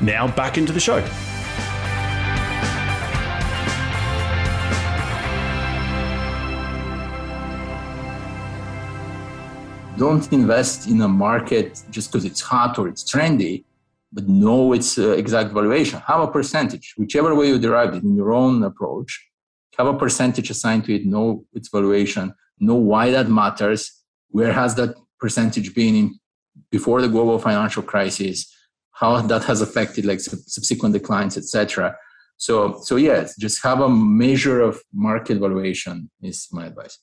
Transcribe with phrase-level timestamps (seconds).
[0.00, 1.00] now back into the show.
[9.96, 13.64] Don't invest in a market just because it's hot or it's trendy,
[14.12, 16.00] but know its uh, exact valuation.
[16.06, 19.28] Have a percentage, whichever way you derived it in your own approach.
[19.78, 24.74] Have a percentage assigned to it, know its valuation, know why that matters, where has
[24.74, 26.18] that percentage been in
[26.70, 28.53] before the global financial crisis,
[29.04, 31.94] how that has affected like subsequent declines, etc.
[32.38, 36.98] So, so yes, just have a measure of market valuation is my advice.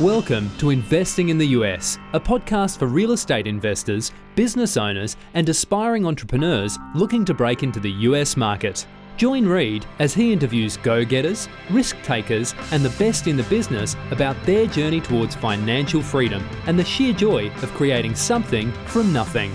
[0.00, 5.48] Welcome to Investing in the US, a podcast for real estate investors, business owners, and
[5.48, 8.86] aspiring entrepreneurs looking to break into the US market.
[9.16, 13.96] Join Reed as he interviews go getters, risk takers, and the best in the business
[14.10, 19.54] about their journey towards financial freedom and the sheer joy of creating something from nothing.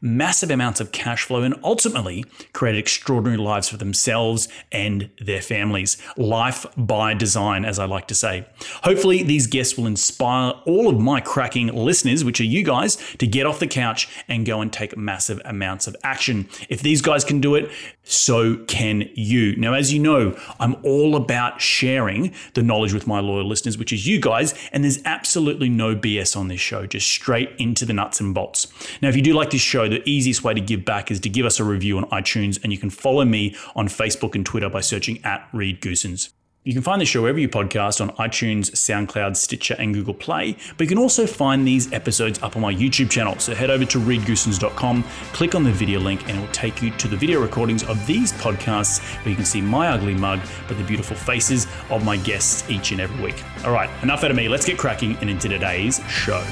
[0.00, 5.96] massive amounts of cash flow, and ultimately created extraordinary lives for themselves and their families.
[6.16, 8.46] Life by design, as I like to say.
[8.82, 13.26] Hopefully, these guests will inspire all of my cracking listeners, which are you guys, to
[13.26, 16.48] get off the couch and go and take massive amounts of action.
[16.68, 17.70] If these guys can do it,
[18.06, 19.56] so can you.
[19.56, 23.92] Now, as you know, I'm all about sharing the knowledge with my loyal listeners, which
[23.92, 27.92] is you guys, and there's absolutely no BS on this show, just straight into the
[27.92, 28.68] nuts and bolts.
[29.02, 31.28] Now, if you do like this show, the easiest way to give back is to
[31.28, 34.70] give us a review on iTunes, and you can follow me on Facebook and Twitter
[34.70, 36.30] by searching at Reed Goosens.
[36.66, 40.56] You can find the show wherever you podcast on iTunes, SoundCloud, Stitcher, and Google Play.
[40.76, 43.38] But you can also find these episodes up on my YouTube channel.
[43.38, 46.90] So head over to reedgoosens.com, click on the video link, and it will take you
[46.90, 50.76] to the video recordings of these podcasts where you can see my ugly mug, but
[50.76, 53.44] the beautiful faces of my guests each and every week.
[53.64, 54.48] All right, enough out of me.
[54.48, 56.44] Let's get cracking and into today's show.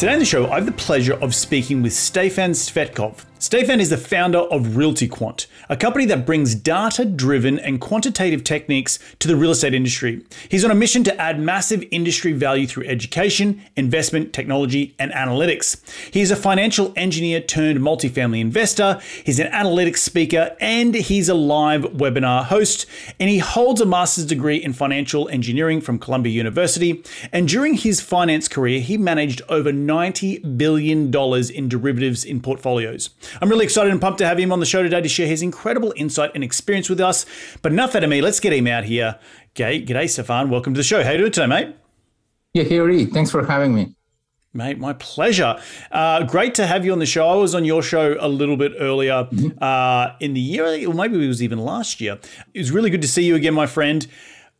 [0.00, 3.26] Today on the show, I have the pleasure of speaking with Stefan Tsvetkov.
[3.42, 8.98] Stefan is the founder of RealtyQuant, a company that brings data driven and quantitative techniques
[9.18, 10.22] to the real estate industry.
[10.50, 15.80] He's on a mission to add massive industry value through education, investment, technology, and analytics.
[16.12, 21.34] He is a financial engineer turned multifamily investor, he's an analytics speaker, and he's a
[21.34, 22.84] live webinar host.
[23.18, 27.02] And he holds a master's degree in financial engineering from Columbia University.
[27.32, 33.08] And during his finance career, he managed over $90 billion in derivatives in portfolios.
[33.40, 35.42] I'm really excited and pumped to have him on the show today to share his
[35.42, 37.26] incredible insight and experience with us.
[37.62, 38.20] But enough out of me.
[38.20, 39.18] Let's get him out here.
[39.50, 40.50] Okay, g'day, Stefan.
[40.50, 41.02] Welcome to the show.
[41.02, 41.76] How you doing today, mate?
[42.54, 43.12] Yeah, here, Reed.
[43.12, 43.94] Thanks for having me.
[44.52, 45.60] Mate, my pleasure.
[45.92, 47.28] Uh, great to have you on the show.
[47.28, 49.62] I was on your show a little bit earlier mm-hmm.
[49.62, 52.18] uh, in the year, or maybe it was even last year.
[52.52, 54.04] It was really good to see you again, my friend.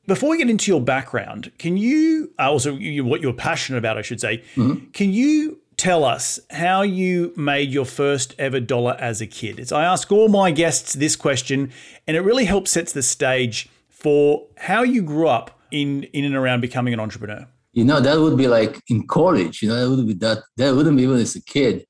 [0.06, 3.98] Before we get into your background, can you uh, also you, what you're passionate about,
[3.98, 4.90] I should say, mm-hmm.
[4.90, 9.58] can you tell us how you made your first ever dollar as a kid.
[9.58, 11.72] It's, I ask all my guests this question,
[12.06, 16.34] and it really helps sets the stage for how you grew up in in and
[16.34, 17.46] around becoming an entrepreneur.
[17.72, 19.62] You know, that would be like in college.
[19.62, 21.86] You know, that would be that that wouldn't be even as a kid.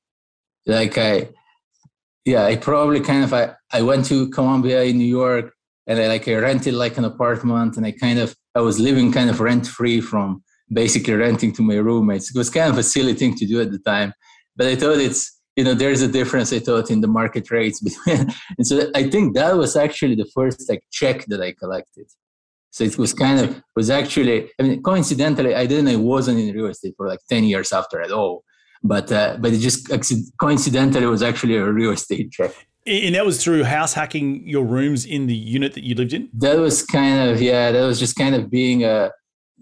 [0.65, 1.29] Like I,
[2.23, 5.51] yeah, I probably kind of I I went to Columbia in New York,
[5.85, 9.11] and I like I rented like an apartment, and I kind of I was living
[9.11, 12.29] kind of rent free from basically renting to my roommates.
[12.29, 14.13] It was kind of a silly thing to do at the time,
[14.55, 17.79] but I thought it's you know there's a difference I thought in the market rates
[17.87, 22.07] between, and so I think that was actually the first like check that I collected.
[22.73, 26.55] So it was kind of was actually I mean coincidentally I didn't I wasn't in
[26.55, 28.43] real estate for like ten years after at all.
[28.83, 29.89] but uh, but it just
[30.39, 32.51] coincidentally was actually a real estate check.
[32.87, 36.29] And that was through house hacking your rooms in the unit that you lived in.
[36.33, 37.71] That was kind of yeah.
[37.71, 39.11] That was just kind of being a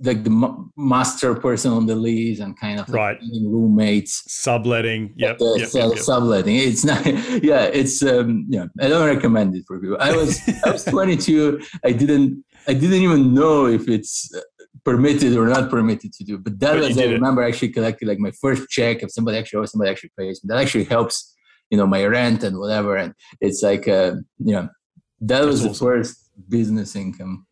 [0.01, 4.24] like the master person on the lease and kind of like roommates.
[4.31, 5.13] Subletting.
[5.18, 6.56] Yep, uh, yep, yep, subletting.
[6.56, 7.06] It's not
[7.44, 9.98] yeah it's um yeah i don't recommend it for people.
[10.00, 14.40] I was i was 22 i didn't i didn't even know if it's uh,
[14.86, 17.50] permitted or not permitted to do but that but was i remember it.
[17.50, 20.48] actually collected like my first check if somebody actually owes somebody actually pays me.
[20.48, 21.36] That actually helps
[21.69, 24.69] you know my rent and whatever and it's like uh you know
[25.22, 27.46] that was the first business income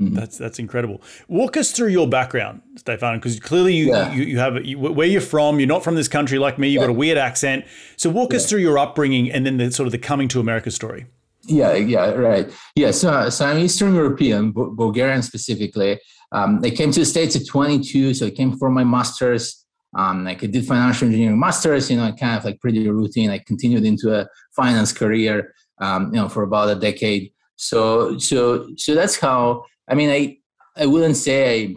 [0.00, 0.14] Mm-hmm.
[0.14, 1.00] That's that's incredible.
[1.26, 4.12] Walk us through your background, Stefan, because clearly you, yeah.
[4.12, 5.58] you, you have you, where you're from.
[5.58, 6.68] You're not from this country like me.
[6.68, 6.88] You've yeah.
[6.88, 7.64] got a weird accent.
[7.96, 8.36] So walk yeah.
[8.36, 11.06] us through your upbringing and then the sort of the coming to America story.
[11.46, 12.52] Yeah, yeah, right.
[12.74, 15.98] Yeah, so so I'm Eastern European, Bulgarian specifically.
[16.32, 19.64] Um, I came to the States at 22, so I came for my master's.
[19.96, 23.30] Um, like I did financial engineering masters, you know, kind of like pretty routine.
[23.30, 27.32] I continued into a finance career, um, you know, for about a decade.
[27.54, 30.38] So so so that's how I mean, I
[30.76, 31.74] I wouldn't say I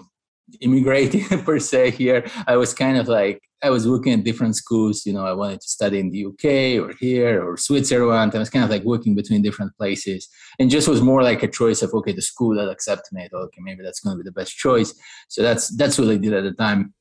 [0.61, 2.25] immigrated per se here.
[2.47, 5.05] I was kind of like I was looking at different schools.
[5.05, 8.33] You know, I wanted to study in the UK or here or Switzerland.
[8.35, 10.27] I was kind of like working between different places,
[10.59, 13.27] and just was more like a choice of okay, the school that accepted me.
[13.31, 14.93] okay, maybe that's going to be the best choice.
[15.27, 16.93] So that's that's what I did at the time.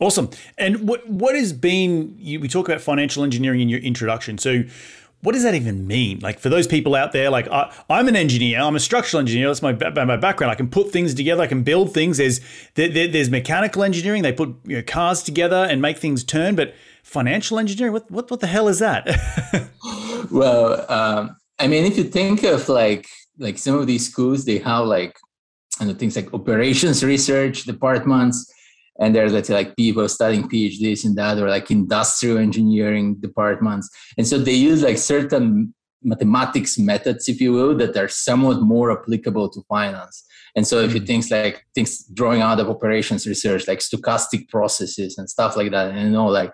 [0.00, 0.30] Awesome.
[0.56, 2.14] And what what has been?
[2.16, 4.38] You, we talk about financial engineering in your introduction.
[4.38, 4.64] So
[5.20, 6.20] what does that even mean?
[6.20, 9.48] Like for those people out there, like I, am an engineer, I'm a structural engineer.
[9.48, 10.52] That's my my background.
[10.52, 11.42] I can put things together.
[11.42, 12.18] I can build things.
[12.18, 12.40] There's
[12.74, 14.22] there, there's mechanical engineering.
[14.22, 16.54] They put you know, cars together and make things turn.
[16.54, 19.08] But financial engineering, what what what the hell is that?
[20.30, 24.58] well, um, I mean, if you think of like like some of these schools, they
[24.58, 25.18] have like
[25.80, 28.52] know things like operations research departments
[28.98, 33.88] and there's let's say like people studying phds in that or like industrial engineering departments.
[34.16, 38.92] And so they use like certain mathematics methods if you will that are somewhat more
[38.92, 40.24] applicable to finance.
[40.54, 41.06] And so if you mm.
[41.06, 45.90] think like things drawing out of operations research like stochastic processes and stuff like that
[45.90, 46.52] and you know like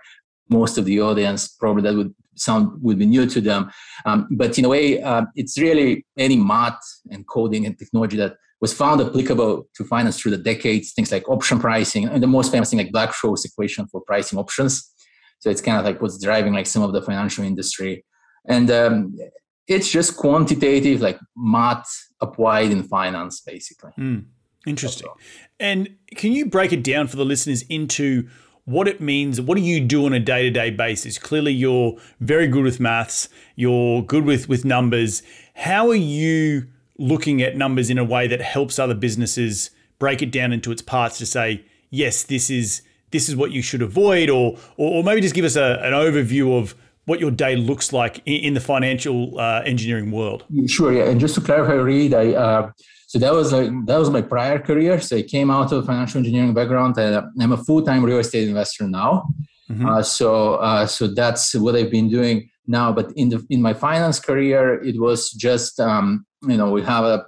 [0.50, 3.70] most of the audience probably that would sound would be new to them.
[4.04, 6.80] Um, but in a way uh, it's really any math
[7.10, 11.28] and coding and technology that was found applicable to finance through the decades, things like
[11.28, 14.90] option pricing, and the most famous thing like Black-Scholes equation for pricing options.
[15.40, 18.06] So it's kind of like what's driving like some of the financial industry.
[18.48, 19.14] And um,
[19.68, 21.86] it's just quantitative, like math
[22.22, 23.90] applied in finance, basically.
[23.98, 24.24] Mm,
[24.66, 25.08] interesting.
[25.60, 28.26] And can you break it down for the listeners into
[28.64, 29.42] what it means?
[29.42, 31.18] What do you do on a day to day basis?
[31.18, 35.22] Clearly, you're very good with maths, you're good with, with numbers.
[35.54, 40.30] How are you looking at numbers in a way that helps other businesses break it
[40.30, 44.28] down into its parts to say, yes, this is this is what you should avoid,
[44.28, 46.74] or or, maybe just give us a, an overview of
[47.06, 50.44] what your day looks like in, in the financial uh, engineering world.
[50.66, 51.04] Sure, yeah.
[51.04, 52.70] And just to clarify, Reed, I uh,
[53.06, 55.00] so that was like that was my prior career.
[55.00, 58.18] So I came out of a financial engineering background, and I'm a full time real
[58.18, 59.28] estate investor now.
[59.70, 59.86] Mm-hmm.
[59.86, 62.92] Uh, so uh, so that's what I've been doing now.
[62.92, 67.04] But in the in my finance career, it was just um, you know we have
[67.04, 67.24] a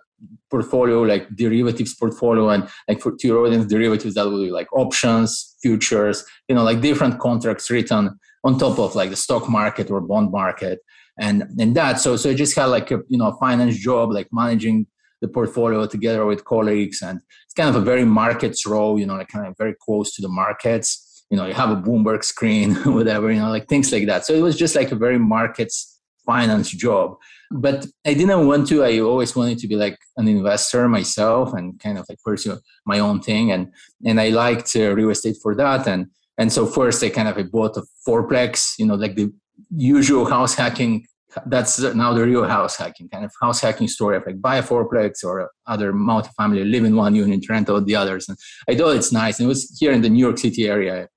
[0.51, 5.57] portfolio like derivatives portfolio and like for two audience derivatives that would be like options
[5.61, 10.01] futures you know like different contracts written on top of like the stock market or
[10.01, 10.79] bond market
[11.19, 12.01] and and that.
[12.01, 14.87] So so I just had like a you know finance job like managing
[15.21, 19.17] the portfolio together with colleagues and it's kind of a very markets role you know
[19.17, 21.25] like kind of very close to the markets.
[21.31, 24.25] You know you have a bloomberg screen whatever you know like things like that.
[24.25, 27.17] So it was just like a very markets finance job
[27.51, 28.85] but i didn't want to.
[28.85, 32.99] I always wanted to be like an investor myself and kind of like pursue my
[32.99, 33.73] own thing and
[34.05, 36.07] and i liked uh, real estate for that and
[36.39, 39.33] and so first i kind of I bought a fourplex you know like the
[39.75, 41.07] usual house hacking.
[41.47, 44.63] That's now the real house hacking kind of house hacking story of like buy a
[44.63, 48.39] fourplex or other multifamily live in one unit rent out the others and
[48.71, 49.39] i thought it's nice.
[49.39, 51.09] And it was here in the new york city area.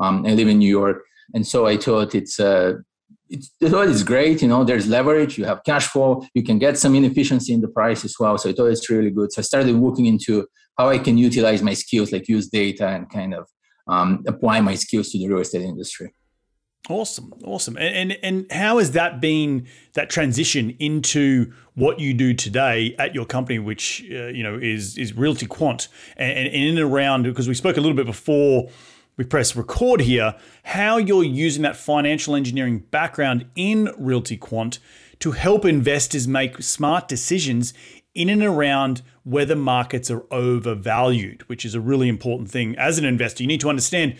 [0.00, 1.04] Um, i live in new york
[1.34, 2.74] and so i thought it's uh,
[3.28, 4.42] it's, it's great.
[4.42, 5.38] You know, there's leverage.
[5.38, 6.26] You have cash flow.
[6.34, 8.38] You can get some inefficiency in the price as well.
[8.38, 9.32] So I thought it's really good.
[9.32, 10.46] So I started looking into
[10.78, 13.48] how I can utilize my skills, like use data and kind of
[13.88, 16.14] um, apply my skills to the real estate industry.
[16.88, 17.76] Awesome, awesome.
[17.76, 23.14] And, and and how has that been that transition into what you do today at
[23.14, 27.24] your company, which uh, you know is is Realty Quant, and, and in and around
[27.24, 28.70] because we spoke a little bit before
[29.18, 34.78] we press record here, how you're using that financial engineering background in Realty Quant
[35.18, 37.74] to help investors make smart decisions
[38.14, 42.76] in and around whether markets are overvalued, which is a really important thing.
[42.78, 44.16] As an investor, you need to understand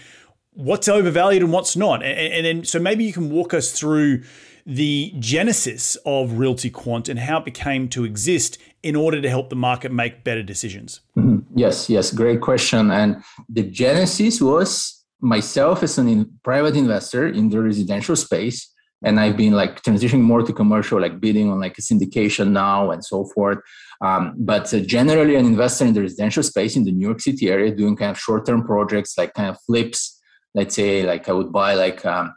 [0.50, 2.02] what's overvalued and what's not.
[2.02, 4.25] And, then, so maybe you can walk us through
[4.67, 9.50] the genesis of Realty Quant and how it became to exist in order to help
[9.50, 11.00] the market make better decisions.
[11.16, 11.58] Mm-hmm.
[11.58, 12.90] Yes, yes, great question.
[12.90, 18.73] And the genesis was myself as a in, private investor in the residential space.
[19.04, 22.90] And I've been like transitioning more to commercial, like bidding on like a syndication now
[22.90, 23.58] and so forth.
[24.00, 27.49] Um, but uh, generally, an investor in the residential space in the New York City
[27.49, 30.20] area, doing kind of short-term projects, like kind of flips.
[30.54, 32.35] Let's say, like I would buy like um,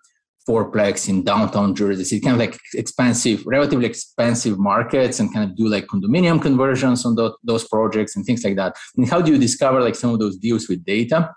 [0.48, 5.56] fourplex in downtown Jersey City, kind of like expensive, relatively expensive markets, and kind of
[5.56, 8.76] do like condominium conversions on the, those projects and things like that.
[8.98, 11.34] And how do you discover like some of those deals with data?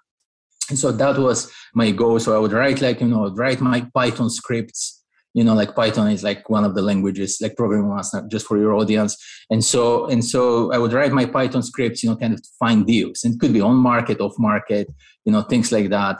[0.70, 2.18] And so that was my goal.
[2.18, 6.10] So I would write like you know, write my Python scripts you know like python
[6.10, 9.16] is like one of the languages like programming was not just for your audience
[9.50, 12.86] and so and so i would write my python scripts you know kind of find
[12.86, 14.88] deals and it could be on market off market
[15.24, 16.16] you know things like that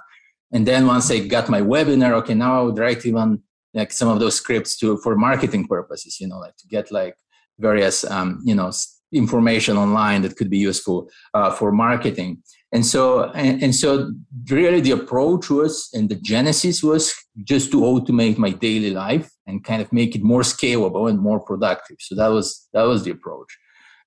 [0.54, 3.42] and then once I got my webinar, okay, now I would write even
[3.75, 7.16] like some of those scripts to for marketing purposes, you know, like to get like
[7.58, 8.70] various um, you know
[9.12, 12.42] information online that could be useful uh, for marketing.
[12.70, 14.12] And so and, and so
[14.49, 19.64] really the approach was and the genesis was just to automate my daily life and
[19.64, 21.96] kind of make it more scalable and more productive.
[21.99, 23.58] So that was that was the approach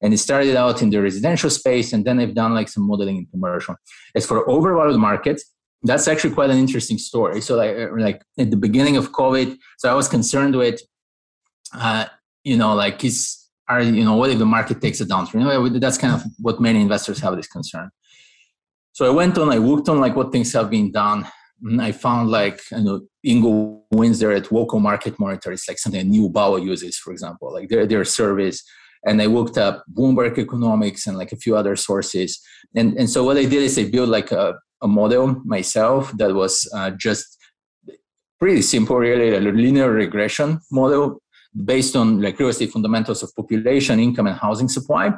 [0.01, 3.18] and it started out in the residential space and then i've done like some modeling
[3.18, 3.75] in commercial
[4.16, 5.44] as for overvalued markets
[5.84, 7.41] that's actually quite an interesting story.
[7.41, 10.81] So like uh, like at the beginning of COVID, so I was concerned with,
[11.74, 12.05] uh,
[12.43, 13.38] you know, like is
[13.69, 15.41] are you know what if the market takes a downturn?
[15.41, 17.89] You know, that's kind of what many investors have this concern.
[18.93, 21.27] So I went on, I looked on like what things have been done.
[21.62, 25.51] And I found like you know Ingo Winzer at Local Market Monitor.
[25.51, 28.63] It's like something Neal Bawa uses, for example, like their their service.
[29.05, 32.39] And I looked up Bloomberg Economics and like a few other sources.
[32.75, 36.34] And and so what I did is I built like a a model myself that
[36.34, 37.38] was uh, just
[38.39, 41.22] pretty simple, really, a linear regression model
[41.65, 45.12] based on like real estate fundamentals of population, income, and housing supply.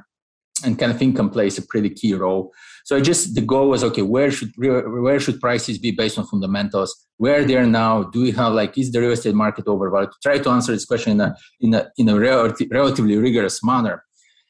[0.62, 2.52] And kind of income plays a pretty key role.
[2.84, 6.26] So I just the goal was okay, where should where should prices be based on
[6.26, 7.08] fundamentals?
[7.16, 8.04] Where they are now?
[8.04, 10.12] Do we have like is the real estate market overvalued?
[10.22, 14.04] Try to answer this question in a in a in a relatively rigorous manner.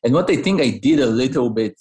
[0.03, 1.75] And what I think I did a little bit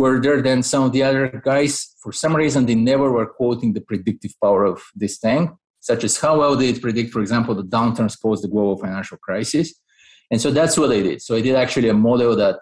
[0.00, 1.94] further than some of the other guys.
[2.02, 5.42] For some reason, they never were quoting the predictive power of this thing,
[5.80, 9.18] such as how well did it predict, for example, the downturns post the global financial
[9.18, 9.68] crisis.
[10.30, 11.20] And so that's what I did.
[11.20, 12.56] So I did actually a model that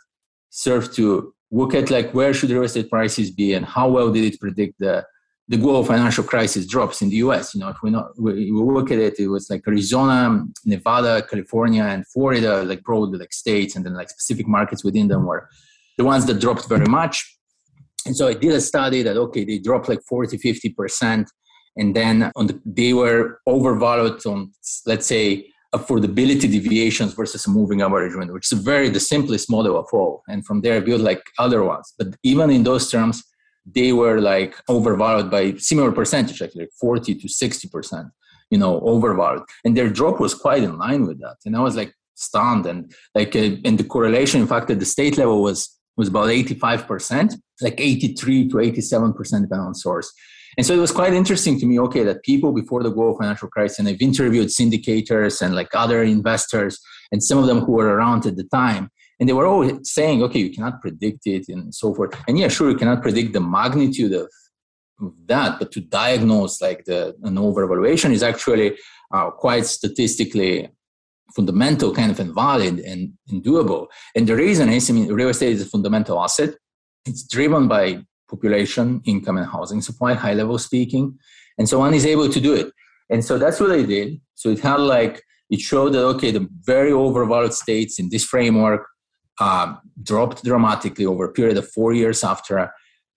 [0.51, 4.25] served to look at like where should real estate prices be and how well did
[4.25, 5.07] it predict the
[5.51, 7.55] the global financial crisis drops in the U.S.
[7.55, 11.23] You know, if we not we, we look at it, it was like Arizona, Nevada,
[11.31, 15.49] California, and Florida, like probably like states, and then like specific markets within them were
[15.99, 17.39] the ones that dropped very much.
[18.07, 21.27] And so I did a study that, okay, they dropped like 40, 50%.
[21.77, 24.53] And then on the, they were overvalued on,
[24.87, 30.23] let's say, affordability deviations versus moving average which is very the simplest model of all.
[30.29, 31.93] And from there, I built like other ones.
[31.99, 33.23] But even in those terms,
[33.67, 38.11] they were like overvalued by similar percentage, like, like 40 to 60%,
[38.51, 39.43] you know, overvalued.
[39.65, 41.37] And their drop was quite in line with that.
[41.45, 42.65] And I was like stunned.
[42.65, 46.29] And like, uh, and the correlation, in fact, at the state level was was about
[46.29, 50.11] 85%, like 83 to 87% depending on source.
[50.57, 53.49] And so it was quite interesting to me, okay, that people before the global financial
[53.49, 56.81] crisis, and I've interviewed syndicators and like other investors
[57.13, 58.91] and some of them who were around at the time,
[59.21, 62.15] and they were all saying, okay, you cannot predict it and so forth.
[62.27, 64.31] And yeah, sure, you cannot predict the magnitude of,
[65.27, 68.77] that, but to diagnose like the an overvaluation is actually
[69.15, 70.69] uh, quite statistically
[71.35, 73.87] fundamental kind of invalid and, and doable.
[74.15, 76.55] And the reason is, I mean, real estate is a fundamental asset.
[77.05, 81.19] It's driven by population, income, and housing supply, high level speaking.
[81.59, 82.73] And so one is able to do it.
[83.11, 84.21] And so that's what I did.
[84.35, 88.87] So it had like, it showed that, okay, the very overvalued states in this framework
[89.41, 92.71] uh, dropped dramatically over a period of four years after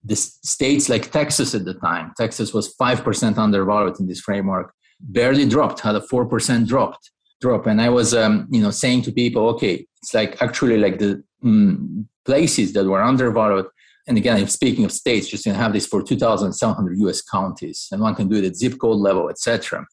[0.03, 2.13] the states like Texas at the time.
[2.17, 7.11] Texas was 5% undervalued in this framework, barely dropped, had a 4% dropped
[7.41, 10.97] drop and i was um, you know saying to people okay it's like actually like
[10.99, 13.67] the mm, places that were undervalued.
[14.07, 18.01] And again i'm speaking of states just to have this for 2700 us counties and
[18.01, 19.85] one can do it at zip code level etc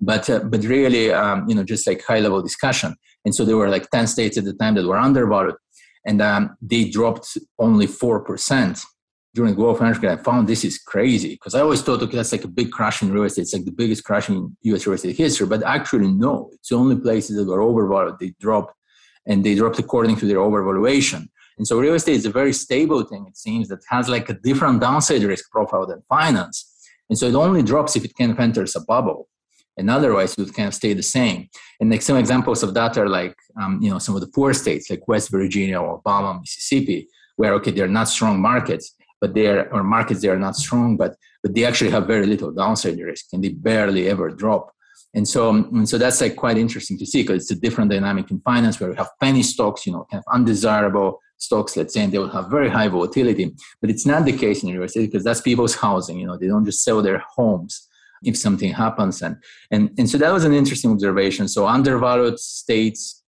[0.00, 2.94] but uh, but really um, you know just like high level discussion.
[3.24, 5.56] And so there were like 10 states at the time that were undervalued.
[6.06, 8.84] And um, they dropped only 4%
[9.36, 12.16] during the global financial crisis, I found this is crazy because I always thought, okay,
[12.16, 13.42] that's like a big crash in real estate.
[13.42, 14.86] It's like the biggest crash in U.S.
[14.86, 15.46] real estate history.
[15.46, 16.48] But actually, no.
[16.54, 18.18] It's the only places that were overvalued.
[18.18, 18.72] They dropped,
[19.26, 21.28] and they dropped according to their overvaluation.
[21.58, 24.34] And so real estate is a very stable thing, it seems, that has like a
[24.34, 26.72] different downside risk profile than finance.
[27.10, 29.28] And so it only drops if it kind of enters a bubble.
[29.76, 31.50] And otherwise, it would kind of stay the same.
[31.78, 34.54] And like some examples of that are like, um, you know, some of the poor
[34.54, 39.72] states like West Virginia or Alabama, Mississippi, where, okay, they're not strong markets, but they're,
[39.72, 43.26] or markets they are not strong, but, but they actually have very little downside risk
[43.32, 44.72] and they barely ever drop.
[45.14, 48.30] And so, and so that's like quite interesting to see because it's a different dynamic
[48.30, 52.02] in finance where we have penny stocks, you know, kind of undesirable stocks, let's say,
[52.02, 53.54] and they will have very high volatility.
[53.80, 56.18] But it's not the case in real estate because that's people's housing.
[56.18, 57.88] You know, they don't just sell their homes
[58.22, 59.22] if something happens.
[59.22, 59.36] And
[59.70, 61.48] and and so that was an interesting observation.
[61.48, 63.22] So undervalued states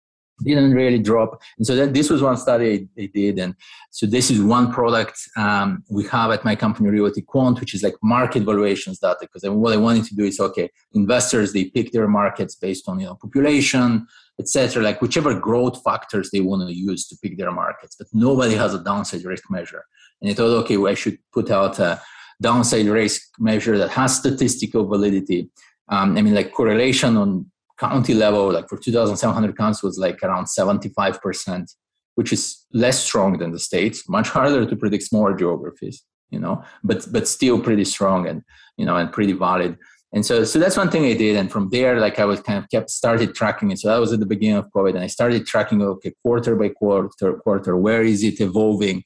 [0.44, 1.40] didn't really drop.
[1.56, 3.38] And so that this was one study they did.
[3.38, 3.54] And
[3.90, 7.82] so this is one product um, we have at my company, Realty Quant, which is
[7.82, 9.18] like market valuations data.
[9.20, 13.00] Because what I wanted to do is, okay, investors, they pick their markets based on,
[13.00, 14.06] you know, population,
[14.38, 14.82] etc.
[14.82, 17.96] like whichever growth factors they want to use to pick their markets.
[17.98, 19.84] But nobody has a downside risk measure.
[20.20, 22.00] And I thought, okay, well, I should put out a
[22.42, 25.50] downside risk measure that has statistical validity.
[25.88, 30.46] Um, I mean, like correlation on county level, like for 2,700 counties, was like around
[30.46, 31.74] 75%,
[32.14, 34.08] which is less strong than the states.
[34.08, 38.42] Much harder to predict smaller geographies, you know, but but still pretty strong and
[38.76, 39.76] you know and pretty valid.
[40.12, 41.36] And so so that's one thing I did.
[41.36, 43.78] And from there, like I was kind of kept started tracking it.
[43.78, 46.70] So that was at the beginning of COVID, and I started tracking okay quarter by
[46.70, 49.04] quarter quarter where is it evolving.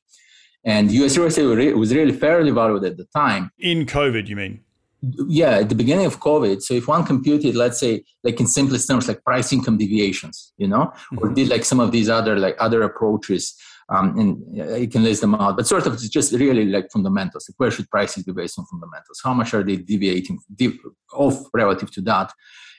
[0.62, 3.50] And US real estate was really fairly valued at the time.
[3.58, 4.60] In COVID, you mean?
[5.28, 8.88] Yeah at the beginning of covid so if one computed let's say like in simplest
[8.88, 11.18] terms like price income deviations you know mm-hmm.
[11.18, 13.54] or did like some of these other like other approaches
[13.88, 17.48] um, and you can list them out but sort of it's just really like fundamentals
[17.48, 20.38] like where should prices be based on fundamentals how much are they deviating
[21.12, 22.32] off relative to that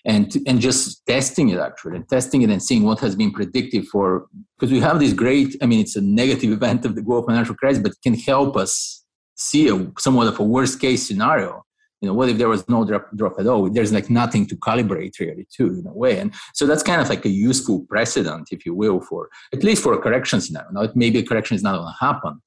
[0.05, 3.87] and and just testing it actually and testing it and seeing what has been predictive
[3.87, 7.27] for because we have this great i mean it's a negative event of the global
[7.27, 9.03] financial crisis but can help us
[9.35, 11.63] see a somewhat of a worst case scenario
[12.01, 13.69] you know what if there was no drop, drop at all?
[13.69, 16.19] There's like nothing to calibrate really too in a way.
[16.19, 19.83] And so that's kind of like a useful precedent if you will for at least
[19.83, 20.71] for a correction scenario.
[20.71, 22.41] Now maybe a correction is not going to happen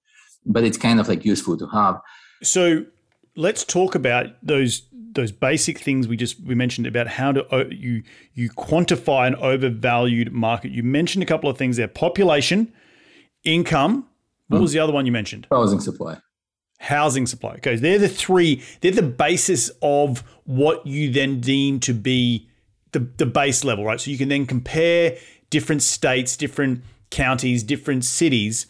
[0.46, 2.00] but it's kind of like useful to have.
[2.42, 2.84] So
[3.36, 8.02] let's talk about those those basic things we just we mentioned about how to you
[8.34, 10.70] you quantify an overvalued market.
[10.72, 11.88] You mentioned a couple of things there.
[11.88, 12.72] Population
[13.44, 14.06] income
[14.48, 14.62] what hmm.
[14.62, 15.46] was the other one you mentioned?
[15.50, 16.18] Housing supply
[16.84, 17.54] housing supply.
[17.54, 22.48] Okay, they're the three, they're the basis of what you then deem to be
[22.92, 24.00] the, the base level, right?
[24.00, 25.16] So you can then compare
[25.50, 28.66] different states, different counties, different cities.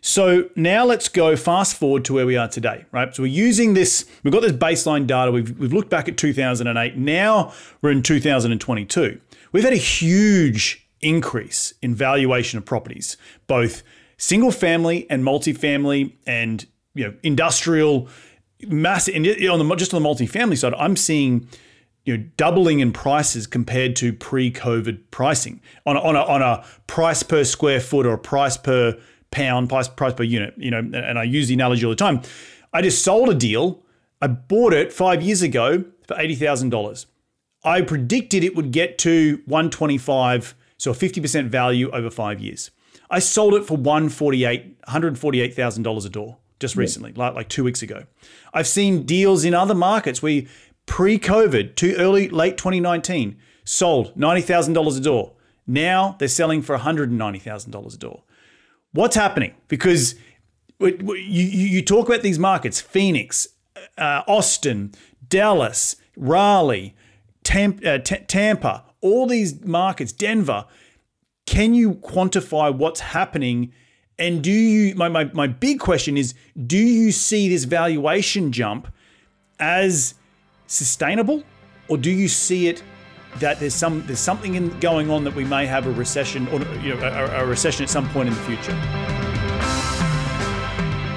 [0.00, 3.14] So now let's go fast forward to where we are today, right?
[3.14, 6.96] So we're using this, we've got this baseline data, we've, we've looked back at 2008,
[6.96, 7.52] now
[7.82, 9.20] we're in 2022.
[9.50, 13.16] We've had a huge increase in valuation of properties,
[13.48, 13.82] both
[14.16, 18.08] single family and multifamily and you know industrial
[18.66, 21.48] mass on the just on the multifamily side, I'm seeing
[22.04, 26.64] you know doubling in prices compared to pre-COVID pricing on a, on a, on a
[26.86, 28.98] price per square foot or a price per
[29.30, 30.54] pound, price price per unit.
[30.56, 32.22] You know, and I use the analogy all the time.
[32.72, 33.82] I just sold a deal.
[34.20, 37.06] I bought it five years ago for eighty thousand dollars.
[37.64, 42.10] I predicted it would get to one twenty five, so a fifty percent value over
[42.10, 42.70] five years.
[43.10, 46.38] I sold it for one forty eight, one hundred forty eight thousand dollars a door
[46.58, 47.24] just recently, yeah.
[47.24, 48.04] like like two weeks ago.
[48.54, 50.42] I've seen deals in other markets where
[50.86, 55.32] pre-COVID, too early, late 2019, sold ninety thousand dollars a door.
[55.66, 58.22] Now they're selling for one hundred and ninety thousand dollars a door.
[58.92, 59.54] What's happening?
[59.68, 60.14] Because
[60.80, 60.94] you
[61.42, 63.48] you talk about these markets: Phoenix,
[63.98, 64.92] uh, Austin,
[65.28, 66.94] Dallas, Raleigh,
[67.54, 70.66] uh, Tampa, all these markets, Denver.
[71.46, 73.72] Can you quantify what's happening?
[74.18, 76.34] And do you, my, my, my big question is,
[76.66, 78.88] do you see this valuation jump
[79.58, 80.14] as
[80.66, 81.42] sustainable
[81.88, 82.82] or do you see it
[83.36, 86.60] that there's some there's something in, going on that we may have a recession or
[86.78, 89.25] you know, a, a recession at some point in the future?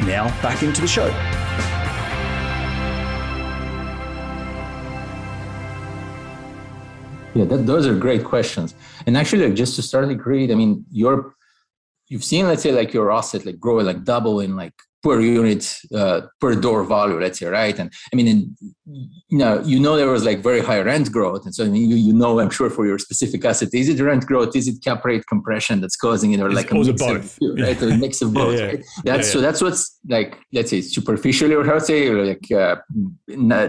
[0.00, 1.06] Now, back into the show.
[7.34, 8.74] Yeah, that, those are great questions.
[9.06, 11.34] And actually, like, just to start like great, I mean, you're
[12.08, 14.74] you've seen, let's say, like your asset like grow like double in like
[15.06, 15.62] per unit
[15.94, 17.76] uh, per door value let's say right?
[17.78, 18.38] And i mean in,
[19.32, 21.42] you know you know there was like very high rent growth.
[21.46, 23.98] And so I mean, you, you know i'm sure for your specific asset is it
[24.10, 24.52] rent growth?
[24.60, 27.38] Is it cap rate compression that's causing it or like a mix of both.
[27.42, 27.82] of right?
[27.82, 28.66] A mix of both yeah, yeah.
[28.66, 28.84] right?
[29.04, 31.98] That's yeah, so that's what's like let's say superficially or how to say
[32.30, 32.76] like uh,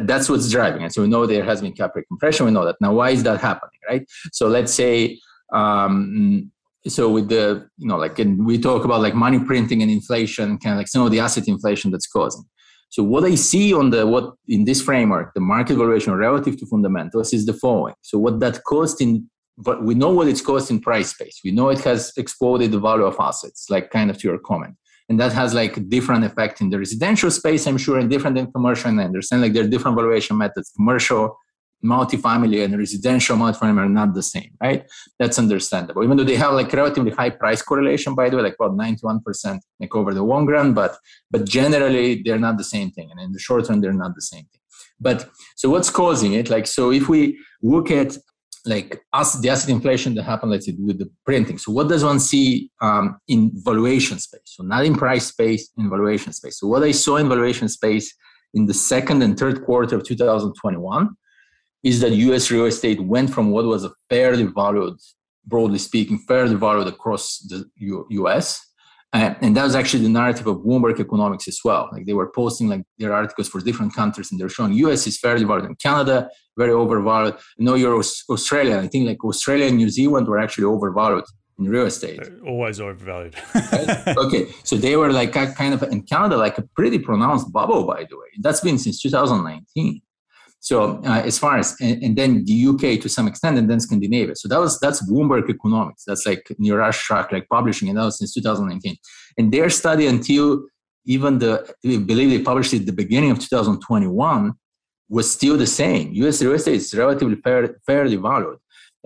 [0.09, 0.91] that's what's driving it.
[0.93, 2.45] So we know there has been cap rate compression.
[2.47, 2.77] We know that.
[2.85, 4.03] Now why is that happening right?
[4.31, 5.19] So let's say
[5.53, 6.51] um,
[6.87, 10.57] so with the you know like and we talk about like money printing and inflation
[10.57, 12.43] kind of like some of the asset inflation that's causing.
[12.89, 16.65] So what i see on the what in this framework the market valuation relative to
[16.65, 17.95] fundamentals is the following.
[18.01, 21.41] So what that cost in but we know what it's cost in price space.
[21.43, 24.75] We know it has exploded the value of assets like kind of to your comment.
[25.09, 28.51] And that has like different effect in the residential space i'm sure and different than
[28.51, 31.37] commercial and i understand like there are different valuation methods commercial
[31.83, 34.85] multifamily and residential multifamily are not the same, right?
[35.19, 36.03] That's understandable.
[36.03, 39.59] Even though they have like relatively high price correlation, by the way, like about 91%
[39.79, 40.97] like over the long run, but
[41.29, 43.09] but generally they're not the same thing.
[43.11, 44.61] And in the short term, they're not the same thing.
[44.99, 46.49] But so what's causing it?
[46.49, 48.17] Like, so if we look at
[48.65, 51.57] like us, the asset inflation that happened, let's say with the printing.
[51.57, 54.41] So what does one see um, in valuation space?
[54.45, 56.59] So not in price space, in valuation space.
[56.59, 58.13] So what I saw in valuation space
[58.53, 61.09] in the second and third quarter of 2021
[61.89, 64.97] is that US real estate went from what was a fairly valued,
[65.51, 67.57] broadly speaking, fairly valued across the
[67.91, 68.47] U- US.
[69.13, 71.83] Uh, and that was actually the narrative of Bloomberg Economics as well.
[71.93, 75.17] Like they were posting like their articles for different countries, and they're showing US is
[75.25, 76.17] fairly valued, and Canada
[76.61, 77.35] very overvalued.
[77.67, 77.97] No, you're
[78.35, 78.75] Australia.
[78.85, 81.23] I think like Australia and New Zealand were actually overvalued
[81.59, 82.19] in real estate.
[82.51, 83.35] always overvalued.
[83.55, 84.17] right?
[84.23, 88.01] Okay, so they were like kind of in Canada like a pretty pronounced bubble, by
[88.09, 88.29] the way.
[88.45, 90.01] That's been since 2019.
[90.59, 93.79] So uh, as far as and, and, then the UK to some extent, and then
[93.79, 94.35] Scandinavia.
[94.35, 96.03] So that was that's Bloomberg Economics.
[96.05, 98.95] That's like Niraj Shah like publishing, and that was since 2019.
[99.37, 100.63] And their study until
[101.05, 104.53] even the we believe they published it at the beginning of 2021
[105.09, 106.11] was still the same.
[106.13, 106.41] U.S.
[106.41, 108.57] real estate is relatively fair, fairly valued,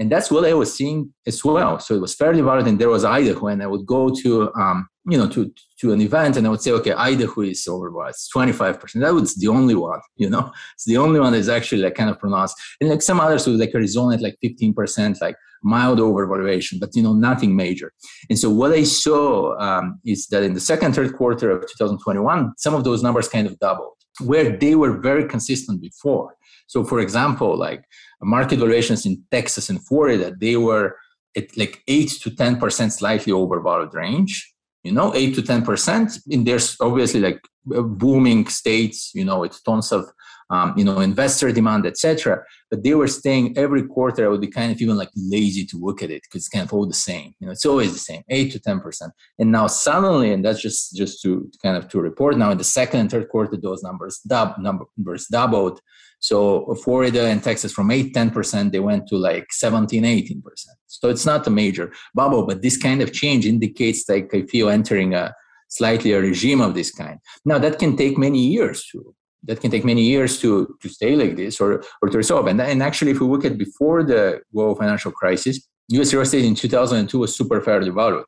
[0.02, 1.80] and that's what I was seeing as well.
[1.80, 4.90] So it was fairly valued, and there was Idaho, and I would go to um,
[5.06, 8.30] you know to to an event and i would say okay idaho is overvalued it's
[8.36, 10.52] 25% that was the only one you know?
[10.76, 12.56] It's the only one that's actually like kind of pronounced.
[12.80, 17.02] And like some others would like arizona at like 15% like mild overvaluation but you
[17.02, 17.92] know nothing major.
[18.30, 22.54] And so what i saw um, is that in the second third quarter of 2021
[22.58, 26.36] some of those numbers kind of doubled where they were very consistent before
[26.67, 27.84] so for example like
[28.21, 30.95] market valuations in texas and florida they were
[31.36, 34.51] at like 8 to 10% slightly overvalued range
[34.84, 36.17] you know, eight to ten percent.
[36.31, 40.05] And there's obviously like booming states, you know, with tons of
[40.52, 42.44] um, you know investor demand, etc.
[42.70, 44.26] But they were staying every quarter.
[44.26, 46.66] I would be kind of even like lazy to look at it because it's kind
[46.66, 47.34] of all the same.
[47.40, 49.14] You know, it's always the same, eight to ten percent.
[49.40, 52.64] And now suddenly, and that's just just to kind of to report now in the
[52.64, 55.80] second and third quarter, those numbers dub numbers doubled.
[56.20, 60.44] So Florida and Texas from 8, 10%, they went to like 17, 18%.
[60.86, 64.70] So it's not a major bubble, but this kind of change indicates like I feel
[64.70, 65.34] entering a
[65.68, 67.18] slightly a regime of this kind.
[67.44, 71.15] Now that can take many years to that can take many years to to stay
[71.15, 72.47] like this or or to resolve.
[72.47, 76.13] And, and actually, if we look at before the global financial crisis, U.S.
[76.13, 78.25] real estate in 2002 was super fairly valued.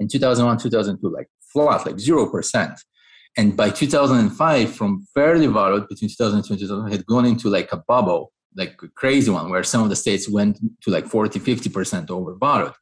[0.00, 2.78] In 2001, 2002, like flat, like zero percent.
[3.36, 7.82] And by 2005, from fairly valued between 2002 and 2000, had gone into like a
[7.86, 12.10] bubble, like a crazy one, where some of the states went to like 40, 50%
[12.10, 12.72] overvalued.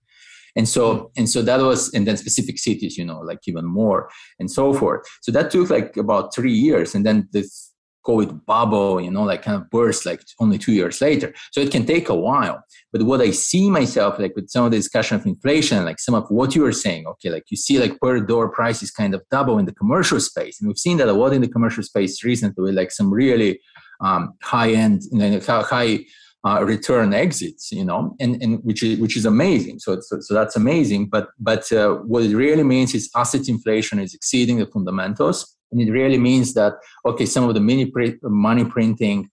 [0.57, 1.05] And so, hmm.
[1.16, 4.73] and so that was, and then specific cities, you know, like even more and so
[4.73, 5.07] forth.
[5.23, 6.95] So that took like about three years.
[6.95, 7.73] And then this
[8.07, 11.35] COVID bubble, you know, like kind of burst like only two years later.
[11.51, 12.62] So it can take a while.
[12.92, 16.14] But what I see myself, like with some of the discussion of inflation, like some
[16.14, 19.23] of what you were saying, okay, like you see like per door prices kind of
[19.31, 20.61] double in the commercial space.
[20.61, 23.61] And we've seen that a lot in the commercial space recently, like some really
[24.01, 26.05] um, high end, you know, high
[26.47, 29.79] uh, return exits, you know, and, and which is which is amazing.
[29.81, 31.09] So so, so that's amazing.
[31.09, 35.81] But but uh, what it really means is asset inflation is exceeding the fundamentals and
[35.81, 39.31] it really means that, okay, some of the mini money printing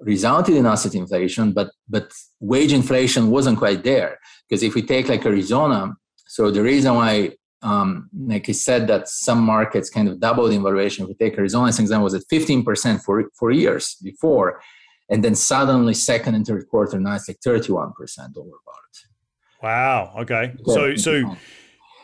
[0.00, 4.18] resulted in asset inflation, but, but wage inflation wasn't quite there.
[4.48, 5.94] Because if we take like Arizona,
[6.26, 10.62] so the reason why, um, like I said, that some markets kind of doubled in
[10.62, 14.60] valuation, if we take Arizona as an example, was at 15% for, for years before.
[15.10, 18.56] And then suddenly second and third quarter, now it's like 31% overvalued.
[19.62, 20.14] Wow.
[20.20, 20.54] Okay.
[20.66, 21.36] So, so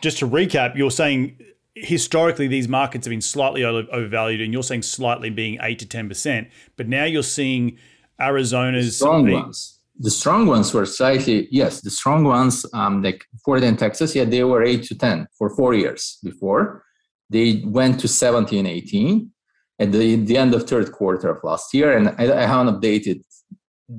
[0.00, 1.38] just to recap, you're saying
[1.74, 6.50] historically these markets have been slightly overvalued and you're saying slightly being 8 to 10%
[6.76, 7.78] but now you're seeing
[8.20, 13.68] arizona's strong ones the strong ones were slightly yes the strong ones um, like florida
[13.68, 16.82] and texas yeah they were 8 to 10 for four years before
[17.30, 19.30] they went to 17, 18
[19.78, 21.96] at the, the end of third quarter of last year.
[21.96, 23.22] And I, I haven't updated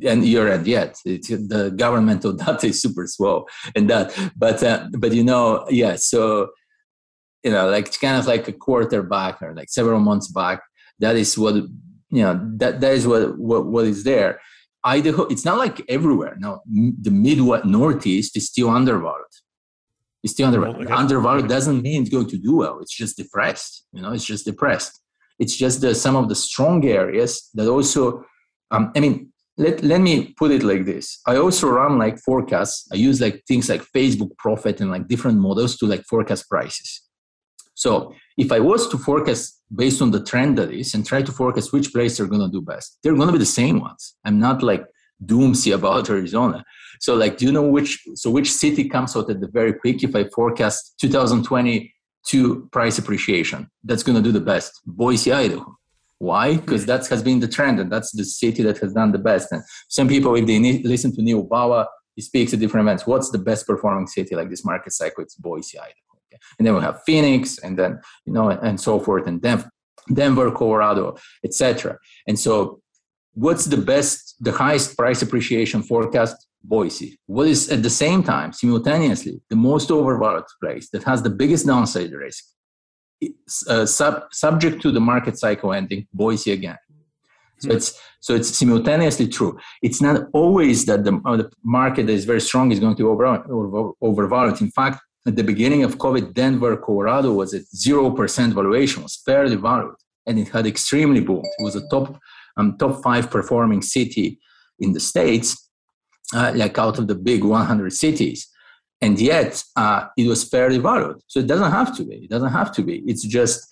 [0.03, 0.97] and year end yet.
[1.03, 5.95] the governmental data is super slow and that, but uh, but you know, yeah.
[5.95, 6.49] So
[7.43, 10.61] you know, like it's kind of like a quarter back or like several months back.
[10.99, 12.39] That is what you know.
[12.57, 14.39] That that is what what, what is there.
[14.83, 15.23] Idaho.
[15.23, 16.35] It's not like everywhere.
[16.37, 19.25] No, the Midwest Northeast is still undervalued.
[20.23, 20.87] It's still undervalued.
[20.87, 20.93] Okay.
[20.93, 22.79] Undervalued doesn't mean it's going to do well.
[22.81, 23.85] It's just depressed.
[23.93, 25.01] You know, it's just depressed.
[25.39, 28.23] It's just some of the strong areas that also.
[28.71, 31.19] Um, I mean, let, let me put it like this.
[31.25, 32.87] I also run like forecasts.
[32.93, 37.01] I use like things like Facebook Prophet and like different models to like forecast prices.
[37.73, 41.31] So if i was to forecast based on the trend that is and try to
[41.31, 44.15] forecast which place are going to do best they're going to be the same ones.
[44.25, 44.85] I'm not like
[45.25, 46.63] doomsy about arizona.
[46.99, 50.03] So like do you know which so which city comes out at the very quick
[50.03, 50.95] if i forecast
[52.25, 55.65] 2022 price appreciation that's going to do the best boise idaho
[56.19, 56.57] why?
[56.57, 59.51] Because that has been the trend, and that's the city that has done the best.
[59.51, 63.07] And some people, if they listen to Neal Bawa, he speaks at different events.
[63.07, 65.23] What's the best performing city like this market cycle?
[65.23, 65.93] It's Boise, Idaho.
[66.27, 66.39] Okay?
[66.57, 69.71] And then we have Phoenix, and then you know, and so forth, and Denver,
[70.13, 71.97] Denver Colorado, etc.
[72.27, 72.81] And so,
[73.33, 76.35] what's the best, the highest price appreciation forecast?
[76.63, 77.17] Boise.
[77.25, 81.65] What is at the same time, simultaneously, the most overvalued place that has the biggest
[81.65, 82.43] downside risk?
[83.67, 86.77] uh, sub, subject to the market cycle ending, Boise again.
[87.59, 87.75] So hmm.
[87.75, 89.57] it's so it's simultaneously true.
[89.81, 93.09] It's not always that the, uh, the market that is very strong is going to
[93.09, 94.55] over, over overvalue.
[94.61, 99.21] In fact, at the beginning of COVID, Denver, Colorado was at zero percent valuation, was
[99.25, 99.95] fairly valued,
[100.25, 101.49] and it had extremely boomed.
[101.59, 102.19] It was a top
[102.57, 104.39] um, top five performing city
[104.79, 105.68] in the states,
[106.33, 108.49] uh, like out of the big 100 cities
[109.01, 111.21] and yet uh, it was fairly valued.
[111.27, 112.15] So it doesn't have to be.
[112.15, 113.01] It doesn't have to be.
[113.05, 113.67] It's just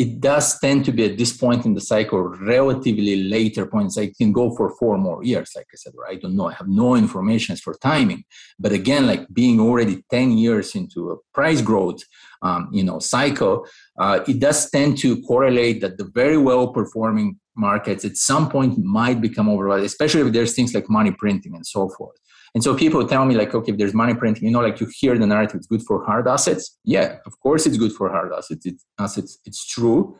[0.00, 3.98] it does tend to be at this point in the cycle, relatively later points.
[3.98, 6.48] I can go for four more years, like I said, I don't know.
[6.48, 8.24] I have no information as for timing.
[8.58, 12.00] But again, like being already 10 years into a price growth,
[12.40, 13.66] um, you know, cycle,
[13.98, 18.78] uh, it does tend to correlate that the very well performing markets at some point
[18.78, 22.16] might become overvalued, especially if there's things like money printing and so forth.
[22.54, 24.88] And so people tell me like, okay, if there's money printing, you know, like you
[24.98, 26.78] hear the narrative, it's good for hard assets.
[26.84, 28.66] Yeah, of course it's good for hard assets.
[28.66, 29.38] It's assets.
[29.44, 30.16] It's true.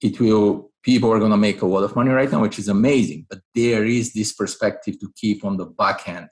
[0.00, 0.70] It will.
[0.82, 3.26] People are going to make a lot of money right now, which is amazing.
[3.28, 6.28] But there is this perspective to keep on the back end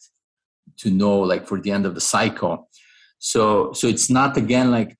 [0.78, 2.68] to know, like for the end of the cycle.
[3.18, 4.96] So, so it's not again like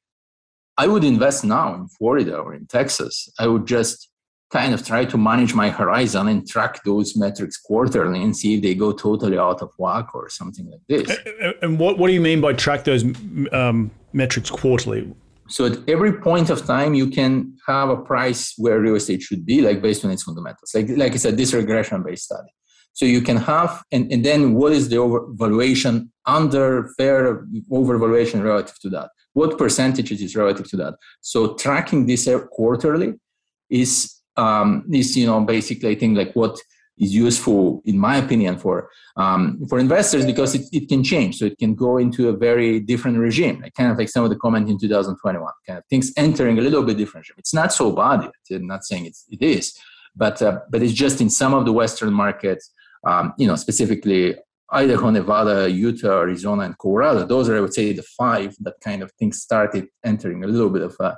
[0.79, 3.29] I would invest now in Florida or in Texas.
[3.39, 4.11] I would just
[4.53, 8.63] kind of try to manage my horizon and track those metrics quarterly and see if
[8.63, 11.19] they go totally out of whack or something like this.
[11.63, 13.05] And what, what do you mean by track those
[13.53, 15.13] um, metrics quarterly?
[15.49, 19.47] So at every point of time, you can have a price where real estate should
[19.47, 20.73] be, like based on its fundamentals.
[20.75, 22.49] Like, like I said, this regression-based study.
[22.93, 28.43] So you can have, and, and then what is the over valuation under fair overvaluation
[28.43, 29.11] relative to that?
[29.35, 30.95] What percentage is relative to that?
[31.21, 33.15] So tracking this quarterly
[33.69, 36.59] is um, is you know basically I think like what
[36.99, 41.37] is useful in my opinion for um, for investors because it, it can change.
[41.39, 44.31] So it can go into a very different regime like kind of like some of
[44.31, 47.37] the comment in 2021 kind of things entering a little bit different regime.
[47.39, 48.59] it's not so bad yet.
[48.59, 49.79] I'm not saying it's, it is
[50.17, 52.73] but uh, but it's just in some of the western markets
[53.07, 54.35] um, you know specifically
[54.71, 57.25] idaho nevada utah arizona and colorado.
[57.25, 60.71] Those are i would say the five that kind of things started entering a little
[60.71, 61.17] bit of a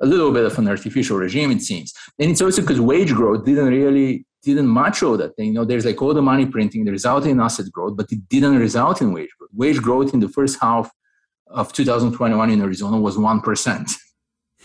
[0.00, 1.92] a little bit of an artificial regime, it seems.
[2.18, 5.34] And it's also because wage growth didn't really didn't match all that.
[5.36, 5.48] Thing.
[5.48, 8.28] You know, there's like all the money printing, the result in asset growth, but it
[8.28, 9.50] didn't result in wage growth.
[9.54, 10.90] Wage growth in the first half
[11.48, 13.90] of 2021 in Arizona was one percent,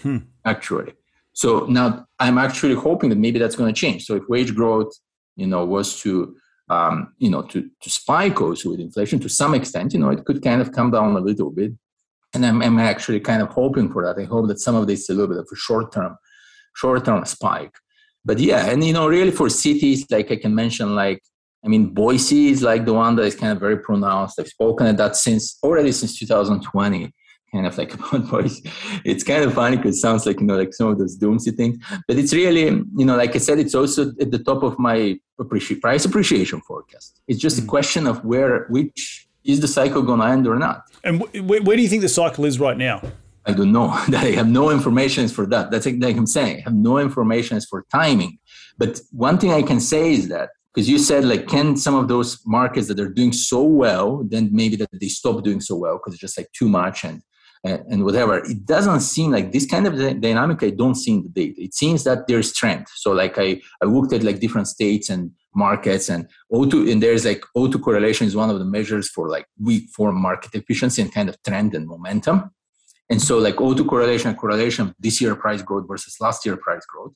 [0.01, 0.17] hmm.
[0.45, 0.93] actually.
[1.33, 4.05] So now I'm actually hoping that maybe that's going to change.
[4.05, 4.93] So if wage growth,
[5.35, 6.35] you know, was to
[6.69, 10.23] um, you know to to spike also with inflation to some extent, you know, it
[10.25, 11.73] could kind of come down a little bit
[12.33, 14.21] and I'm, I'm actually kind of hoping for that.
[14.21, 16.17] I hope that some of this is a little bit of a short term,
[16.75, 17.75] short term spike.
[18.25, 21.21] But yeah, and you know, really for cities, like I can mention, like
[21.63, 24.39] I mean, Boise is like the one that is kind of very pronounced.
[24.39, 27.13] I've spoken at that since already since 2020,
[27.51, 28.69] kind of like about Boise.
[29.05, 31.51] It's kind of funny because it sounds like you know, like some of those doomsday
[31.51, 31.77] things.
[32.07, 35.17] But it's really, you know, like I said, it's also at the top of my
[35.39, 37.21] appreci- price appreciation forecast.
[37.27, 37.67] It's just mm-hmm.
[37.67, 40.83] a question of where which is the cycle going to end or not?
[41.03, 43.01] And where, where do you think the cycle is right now?
[43.45, 43.89] I don't know.
[43.91, 45.71] I have no information for that.
[45.71, 46.59] That's like I'm saying.
[46.59, 48.39] I have no information for timing.
[48.77, 52.07] But one thing I can say is that because you said like can some of
[52.07, 55.97] those markets that are doing so well then maybe that they stop doing so well
[55.97, 57.21] because it's just like too much and
[57.65, 58.39] and, and whatever.
[58.39, 60.63] It doesn't seem like this kind of dynamic.
[60.63, 61.61] I don't see in the data.
[61.61, 62.87] It seems that there's trend.
[62.95, 67.25] So like I I looked at like different states and markets and O2 and there's
[67.25, 71.29] like autocorrelation is one of the measures for like weak form market efficiency and kind
[71.29, 72.51] of trend and momentum.
[73.09, 77.13] And so like autocorrelation and correlation this year price growth versus last year price growth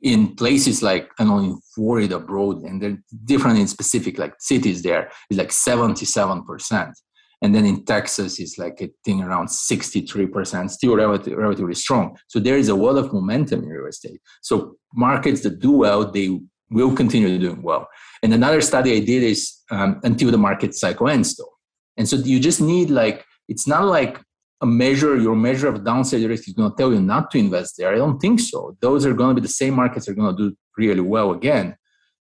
[0.00, 4.82] in places like I know in Florida abroad and they're different in specific like cities
[4.82, 6.92] there is like 77%.
[7.40, 12.16] And then in Texas it's like a thing around 63%, still relatively, relatively strong.
[12.26, 14.20] So there is a lot of momentum in real estate.
[14.42, 17.88] So markets that do well, they will continue to doing well.
[18.22, 21.52] And another study I did is um, until the market cycle ends though.
[21.96, 24.20] And so you just need like, it's not like
[24.60, 27.76] a measure, your measure of downside risk is going to tell you not to invest
[27.78, 27.92] there.
[27.92, 28.76] I don't think so.
[28.80, 31.76] Those are going to be the same markets are going to do really well again.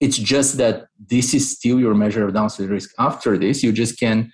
[0.00, 2.90] It's just that this is still your measure of downside risk.
[2.98, 4.30] After this, you just can,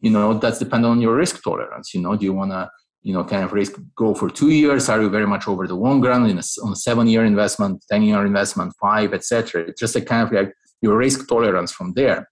[0.00, 1.92] you know, that's dependent on your risk tolerance.
[1.92, 2.70] You know, do you want to,
[3.02, 4.88] you know, kind of risk go for two years?
[4.88, 8.24] Are you very much over the long run in a, on a seven-year investment, ten-year
[8.26, 9.62] investment, five, etc.
[9.62, 12.28] It's just a kind of like your risk tolerance from there.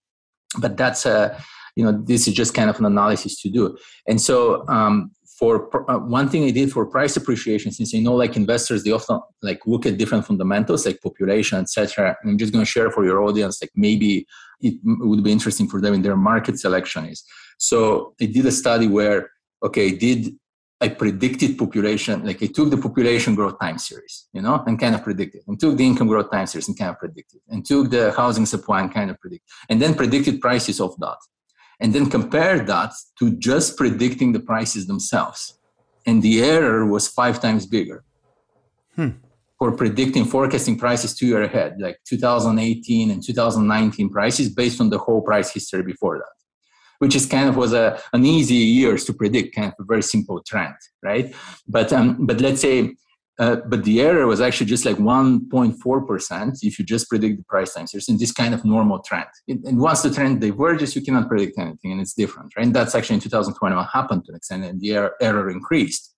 [0.59, 1.39] But that's a
[1.79, 3.77] you know this is just kind of an analysis to do
[4.09, 5.53] and so um, for
[5.89, 9.21] uh, one thing i did for price appreciation since you know like investors they often
[9.43, 13.23] like look at different fundamentals like population etc i'm just going to share for your
[13.23, 14.27] audience like maybe
[14.61, 17.23] it would be interesting for them in their market selection is
[17.59, 19.31] so i did a study where
[19.63, 20.35] okay did
[20.81, 24.95] I predicted population, like I took the population growth time series, you know, and kind
[24.95, 27.91] of predicted, and took the income growth time series and kind of predicted, and took
[27.91, 31.19] the housing supply and kind of predicted, and then predicted prices of that
[31.81, 35.59] and then compared that to just predicting the prices themselves.
[36.07, 38.05] And the error was five times bigger
[38.97, 39.11] hmm.
[39.59, 44.99] for predicting, forecasting prices two years ahead, like 2018 and 2019 prices based on the
[44.99, 46.33] whole price history before that,
[46.99, 50.03] which is kind of was a, an easy years to predict, kind of a very
[50.03, 51.35] simple trend, right?
[51.67, 52.95] But, um, but let's say
[53.39, 57.73] uh, but the error was actually just like 1.4% if you just predict the price
[57.73, 59.29] time series in this kind of normal trend.
[59.47, 62.67] It, and once the trend diverges, you cannot predict anything and it's different, right?
[62.67, 66.17] And that's actually in 2021 happened to an extent and the error, error increased.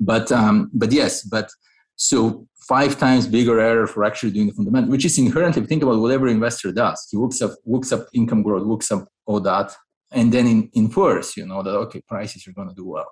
[0.00, 1.50] But, um, but yes, but
[1.94, 6.00] so five times bigger error for actually doing the fundamental, which is inherently, think about
[6.00, 7.06] whatever investor does.
[7.12, 9.72] He looks up, looks up income growth, looks up all that,
[10.12, 13.10] and then in, infers, you know, that, okay, prices are going to do well.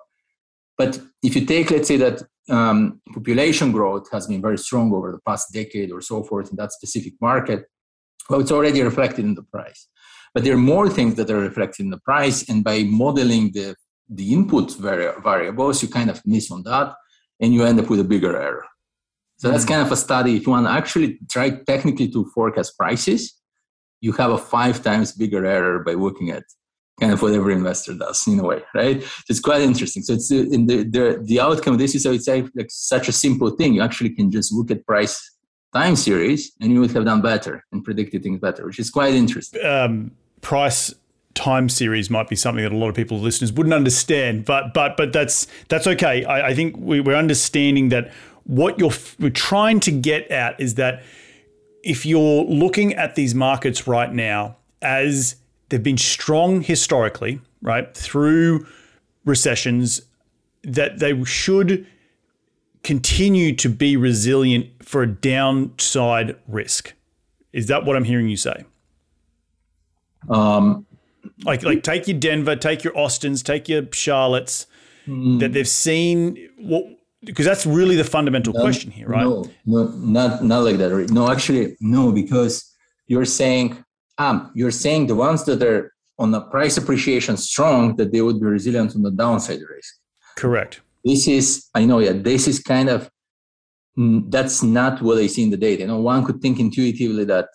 [0.77, 5.11] But if you take, let's say that um, population growth has been very strong over
[5.11, 7.65] the past decade or so forth in that specific market,
[8.29, 9.87] well, it's already reflected in the price.
[10.33, 13.75] But there are more things that are reflected in the price, and by modeling the
[14.09, 16.93] the input vari- variables, you kind of miss on that,
[17.39, 18.65] and you end up with a bigger error.
[19.37, 19.69] So that's mm.
[19.69, 20.35] kind of a study.
[20.35, 23.33] If you want to actually try technically to forecast prices,
[24.01, 26.43] you have a five times bigger error by looking at
[26.99, 29.03] kind of what every investor does in a way, right?
[29.29, 30.03] It's quite interesting.
[30.03, 33.07] So it's uh, in the the, the outcome of this is so it's like such
[33.07, 33.73] a simple thing.
[33.73, 35.31] You actually can just look at price
[35.73, 39.13] time series and you would have done better and predicted things better, which is quite
[39.13, 39.65] interesting.
[39.65, 40.93] Um, price
[41.33, 44.95] time series might be something that a lot of people listeners wouldn't understand, but but
[44.95, 46.23] but that's that's okay.
[46.23, 48.11] I, I think we, we're understanding that
[48.45, 51.03] what you're we're trying to get at is that
[51.83, 55.35] if you're looking at these markets right now as
[55.75, 58.65] they've been strong historically, right, through
[59.25, 60.01] recessions,
[60.63, 61.85] that they should
[62.81, 66.93] continue to be resilient for a downside risk.
[67.51, 68.63] Is that what I'm hearing you say?
[70.29, 70.85] Um,
[71.43, 74.67] like, like take your Denver, take your Austins, take your Charlottes,
[75.05, 76.85] mm, that they've seen what
[77.25, 79.25] because that's really the fundamental no, question here, right?
[79.25, 81.09] No, no, not not like that.
[81.11, 82.73] No, actually, no, because
[83.07, 83.83] you're saying
[84.17, 88.39] um, you're saying the ones that are on the price appreciation strong, that they would
[88.39, 89.95] be resilient on the downside risk.
[90.37, 90.81] Correct.
[91.03, 93.09] This is, I know, yeah, this is kind of,
[93.97, 95.81] mm, that's not what I see in the data.
[95.81, 97.49] You know, one could think intuitively that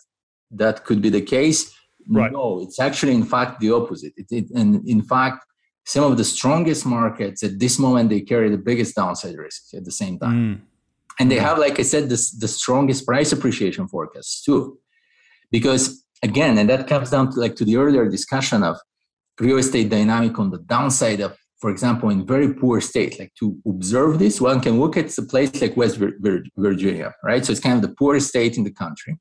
[0.51, 1.73] that could be the case.
[2.07, 2.31] Right.
[2.31, 4.13] No, it's actually, in fact, the opposite.
[4.15, 5.45] It, it, and in fact,
[5.85, 9.85] some of the strongest markets at this moment, they carry the biggest downside risk at
[9.85, 10.37] the same time.
[10.37, 10.61] Mm.
[11.19, 14.79] And they have, like I said, this, the strongest price appreciation forecasts too.
[15.51, 18.77] Because again, and that comes down to like to the earlier discussion of
[19.39, 23.19] real estate dynamic on the downside of, for example, in very poor state.
[23.19, 25.97] Like to observe this, one can look at a place like West
[26.57, 27.43] Virginia, right?
[27.43, 29.17] So it's kind of the poorest state in the country.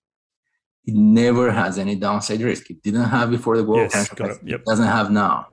[0.87, 2.71] It never has any downside risk.
[2.71, 4.43] It didn't have before the global yes, financial crisis.
[4.43, 4.61] It, yep.
[4.61, 5.49] it doesn't have now.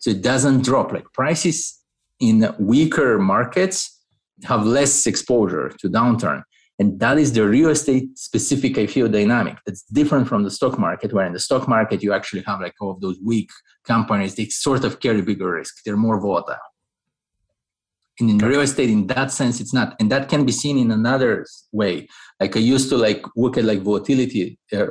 [0.00, 0.92] So it doesn't drop.
[0.92, 1.78] Like prices
[2.20, 4.00] in weaker markets
[4.44, 6.42] have less exposure to downturn.
[6.82, 9.56] And that is the real estate specific, I feel, dynamic.
[9.64, 12.74] That's different from the stock market, where in the stock market, you actually have like
[12.80, 13.50] all of those weak
[13.84, 14.34] companies.
[14.34, 15.74] They sort of carry bigger risk.
[15.84, 16.56] They're more volatile.
[18.18, 20.90] And in real estate in that sense it's not and that can be seen in
[20.90, 22.06] another way
[22.38, 24.86] like i used to like look at like volatility uh,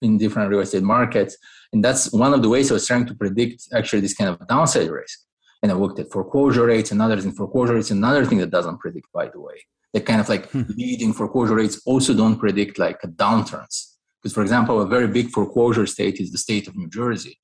[0.00, 1.36] in different real estate markets
[1.72, 4.46] and that's one of the ways i was trying to predict actually this kind of
[4.46, 5.18] downside risk
[5.62, 8.78] and i looked at foreclosure rates and others in foreclosure rates another thing that doesn't
[8.78, 9.54] predict by the way
[9.92, 10.62] the kind of like hmm.
[10.76, 15.86] leading foreclosure rates also don't predict like downturns because for example a very big foreclosure
[15.86, 17.38] state is the state of new jersey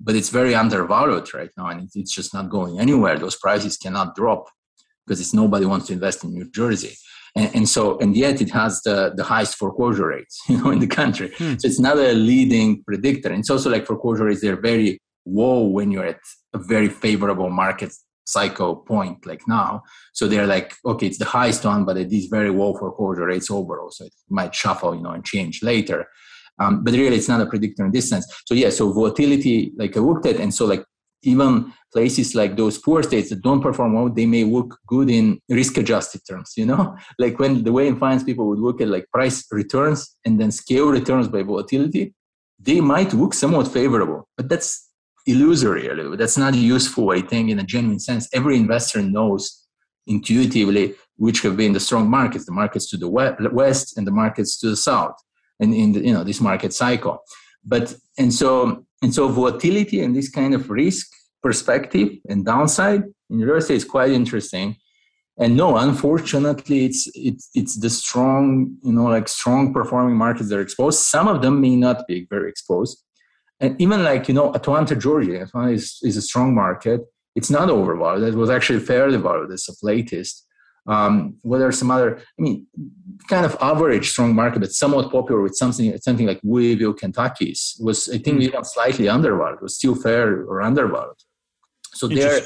[0.00, 4.14] but it's very undervalued right now and it's just not going anywhere those prices cannot
[4.14, 4.46] drop
[5.06, 6.96] because it's nobody wants to invest in New Jersey.
[7.34, 10.78] And, and, so, and yet it has the, the highest foreclosure rates, you know, in
[10.78, 11.32] the country.
[11.36, 11.54] Hmm.
[11.58, 13.30] So it's not a leading predictor.
[13.30, 16.20] And it's also like foreclosure rates, they're very low when you're at
[16.54, 17.92] a very favorable market
[18.24, 19.82] cycle point like now.
[20.12, 23.26] So they're like, okay, it's the highest one, but it is very low for foreclosure
[23.26, 23.90] rates overall.
[23.90, 26.06] So it might shuffle, you know, and change later.
[26.60, 28.26] Um, but really, it's not a predictor in this sense.
[28.46, 30.84] So yeah, so volatility, like I looked at, and so like
[31.22, 35.40] even places like those poor states that don't perform well, they may look good in
[35.48, 36.52] risk-adjusted terms.
[36.56, 40.16] You know, like when the way in finance people would look at like price returns
[40.24, 42.14] and then scale returns by volatility,
[42.58, 44.91] they might look somewhat favorable, but that's
[45.26, 45.88] illusory.
[46.16, 47.10] That's not useful.
[47.10, 49.66] I think in a genuine sense, every investor knows
[50.06, 54.58] intuitively which have been the strong markets, the markets to the west and the markets
[54.58, 55.14] to the south,
[55.60, 57.18] and in the, you know this market cycle.
[57.64, 61.06] But and so and so volatility and this kind of risk
[61.42, 64.76] perspective and downside in real estate is quite interesting.
[65.38, 70.58] And no, unfortunately, it's it's it's the strong, you know, like strong performing markets that
[70.58, 71.00] are exposed.
[71.00, 73.02] Some of them may not be very exposed.
[73.62, 77.00] And even like, you know, Atlanta, Georgia, Atlanta is, is a strong market.
[77.36, 78.34] It's not overvalued.
[78.34, 80.44] It was actually fairly valued as of latest.
[80.86, 82.18] Um, what are some other?
[82.18, 82.66] I mean,
[83.28, 88.08] kind of average strong market, but somewhat popular with something something like Louisville, Kentucky's was
[88.08, 88.42] I think hmm.
[88.42, 89.62] even slightly undervalued.
[89.62, 91.14] Was still fair or undervalued.
[91.94, 92.40] So there,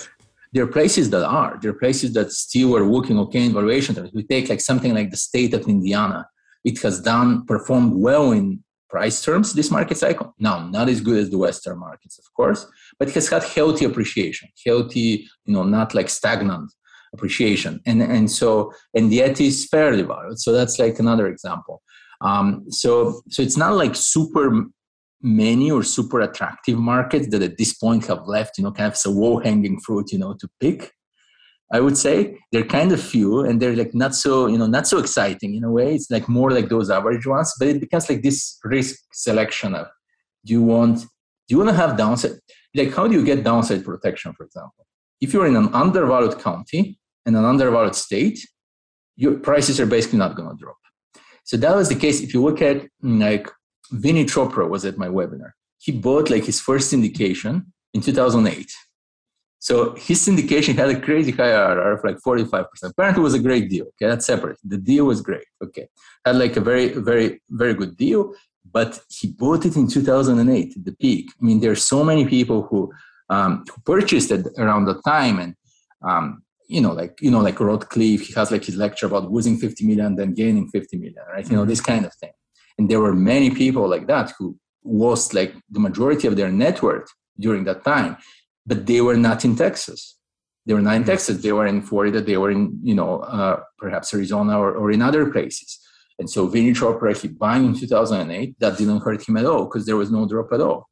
[0.53, 1.59] there are places that are.
[1.63, 4.11] There are places that still are working okay in valuation terms.
[4.13, 6.29] We take like something like the state of Indiana.
[6.63, 10.35] It has done performed well in price terms this market cycle.
[10.39, 12.67] Now, not as good as the Western markets, of course,
[12.99, 16.73] but it has had healthy appreciation, healthy, you know, not like stagnant
[17.13, 17.81] appreciation.
[17.87, 20.39] And and so and yet is fairly valued.
[20.39, 21.83] So that's like another example.
[22.21, 24.67] Um, so so it's not like super
[25.23, 28.99] many or super attractive markets that at this point have left, you know, kind of
[29.05, 30.93] a low hanging fruit, you know, to pick.
[31.73, 34.87] I would say they're kind of few and they're like not so, you know, not
[34.87, 35.95] so exciting in a way.
[35.95, 39.89] It's like more like those average ones, but it becomes like this risk selection of
[40.45, 41.07] do you want, do
[41.49, 42.33] you want to have downside?
[42.75, 44.87] Like, how do you get downside protection, for example?
[45.21, 48.39] If you're in an undervalued county and an undervalued state,
[49.17, 50.77] your prices are basically not going to drop.
[51.45, 52.21] So that was the case.
[52.21, 53.49] If you look at like
[53.93, 55.53] Vinney Chopra was at my webinar.
[55.79, 58.71] He bought like his first syndication in 2008.
[59.69, 62.67] So his syndication had a crazy high IRR of like 45%.
[62.85, 63.87] Apparently, it was a great deal.
[63.87, 64.59] Okay, that's separate.
[64.63, 65.49] The deal was great.
[65.61, 65.89] Okay,
[66.25, 68.33] had like a very, very, very good deal.
[68.73, 71.27] But he bought it in 2008, the peak.
[71.41, 72.93] I mean, there are so many people who
[73.29, 75.57] um, who purchased it around the time, and
[76.11, 78.21] um, you know, like you know, like Rod Khleif.
[78.21, 81.51] He has like his lecture about losing 50 million, then gaining 50 million, right?
[81.51, 82.35] You know, this kind of thing.
[82.79, 86.83] And there were many people like that who lost like the majority of their net
[86.83, 87.09] worth
[87.41, 88.17] during that time,
[88.67, 90.17] but they were not in Texas.
[90.67, 91.11] They were not in mm-hmm.
[91.11, 91.43] Texas.
[91.43, 92.21] They were in Florida.
[92.21, 95.79] They were in, you know, uh, perhaps Arizona or, or in other places.
[96.19, 99.87] And so Vinney Chopra, he buying in 2008, that didn't hurt him at all because
[99.87, 100.89] there was no drop at all.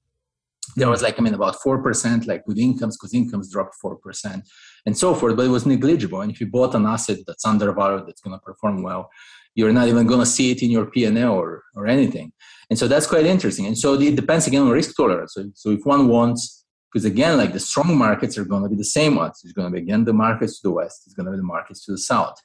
[0.77, 4.43] There was like, I mean, about 4%, like with incomes, because incomes dropped 4%
[4.87, 6.21] and so forth, but it was negligible.
[6.21, 9.11] And if you bought an asset that's undervalued, that's going to perform well,
[9.55, 12.33] you're not even going to see it in your P&L or, or anything.
[12.71, 13.67] And so that's quite interesting.
[13.67, 15.35] And so it depends again on risk tolerance.
[15.35, 16.64] So, so if one wants,
[16.95, 19.41] because again, like the strong markets are going to be the same ones.
[19.43, 21.03] It's going to be again the markets to the west.
[21.07, 22.37] It's going to be the markets to the south.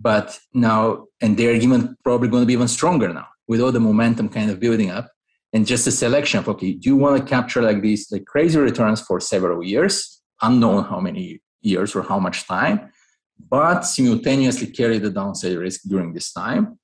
[0.00, 3.80] But now, and they're even probably going to be even stronger now with all the
[3.80, 5.10] momentum kind of building up.
[5.52, 8.58] And just a selection of okay, do you want to capture like these like crazy
[8.58, 12.90] returns for several years, unknown how many years or how much time,
[13.50, 16.78] but simultaneously carry the downside risk during this time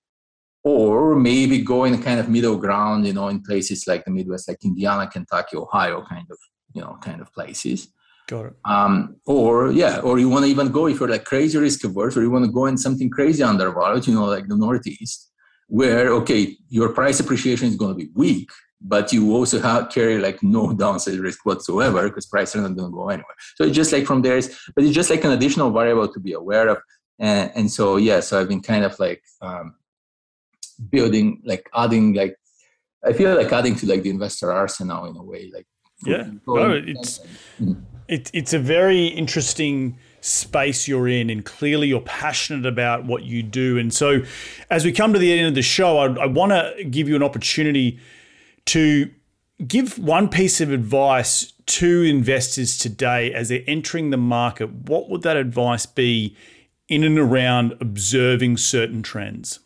[0.64, 4.10] or maybe go in a kind of middle ground you know in places like the
[4.10, 6.38] midwest like indiana kentucky ohio kind of
[6.74, 7.88] you know kind of places
[8.28, 11.58] got it um, or yeah or you want to even go if you're like crazy
[11.58, 14.56] risk averse or you want to go in something crazy undervalued you know like the
[14.56, 15.30] northeast
[15.66, 18.50] where okay your price appreciation is going to be weak
[18.84, 22.90] but you also have carry like no downside risk whatsoever because prices are not going
[22.90, 23.34] to go anywhere.
[23.56, 24.40] So it's just like from there,
[24.74, 26.78] but it's just like an additional variable to be aware of.
[27.18, 29.74] And, and so yeah, so I've been kind of like um,
[30.72, 32.36] building, like adding, like
[33.04, 35.66] I feel like adding to like the investor arsenal in a way, like
[36.04, 37.20] yeah, no, it's
[37.60, 37.74] mm-hmm.
[38.08, 43.42] it, it's a very interesting space you're in, and clearly you're passionate about what you
[43.42, 43.78] do.
[43.78, 44.22] And so,
[44.70, 47.16] as we come to the end of the show, I, I want to give you
[47.16, 48.00] an opportunity
[48.66, 49.10] to
[49.66, 54.70] give one piece of advice to investors today as they're entering the market.
[54.70, 56.36] What would that advice be
[56.88, 59.60] in and around observing certain trends?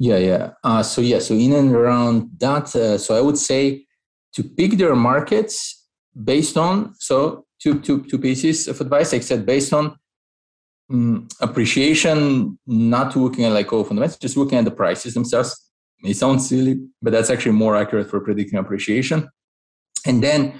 [0.00, 0.50] Yeah, yeah.
[0.64, 3.84] Uh, so yeah, so in and around that, uh, so I would say
[4.32, 5.86] to pick their markets
[6.24, 9.12] based on so two two two pieces of advice.
[9.12, 9.98] I said, based on
[10.90, 15.54] um, appreciation, not looking at like oh fundamentals, just looking at the prices themselves.
[16.02, 19.28] May sound silly, but that's actually more accurate for predicting appreciation.
[20.06, 20.58] And then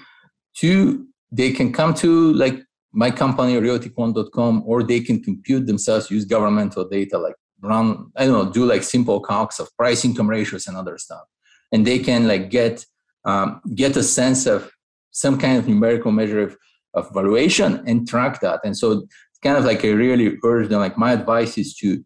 [0.55, 2.62] two, they can come to like
[2.93, 8.47] my company realtyquant.com or they can compute themselves, use governmental data like run, I don't
[8.47, 11.25] know, do like simple calcs of price income ratios and other stuff.
[11.73, 12.85] And they can like get
[13.25, 14.71] um, get a sense of
[15.11, 16.57] some kind of numerical measure of,
[16.95, 18.61] of valuation and track that.
[18.65, 22.03] And so it's kind of like I really urge them, like my advice is to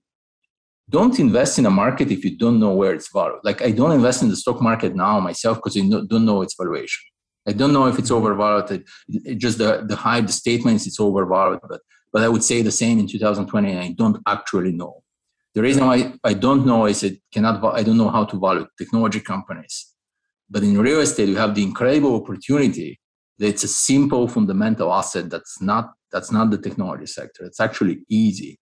[0.91, 3.41] don't invest in a market if you don't know where it's valued.
[3.43, 6.55] Like I don't invest in the stock market now myself because I don't know its
[6.59, 7.05] valuation.
[7.47, 8.27] I don't know if it's mm-hmm.
[8.27, 8.85] overvalued.
[9.09, 11.61] It, just the the hype, the statements, it's overvalued.
[11.69, 11.81] But
[12.13, 15.03] but I would say the same in 2020, and I don't actually know.
[15.55, 17.65] The reason why I don't know is it cannot.
[17.75, 19.93] I don't know how to value technology companies.
[20.51, 23.01] But in real estate, you have the incredible opportunity
[23.39, 27.45] that it's a simple fundamental asset that's not that's not the technology sector.
[27.45, 28.59] It's actually easy.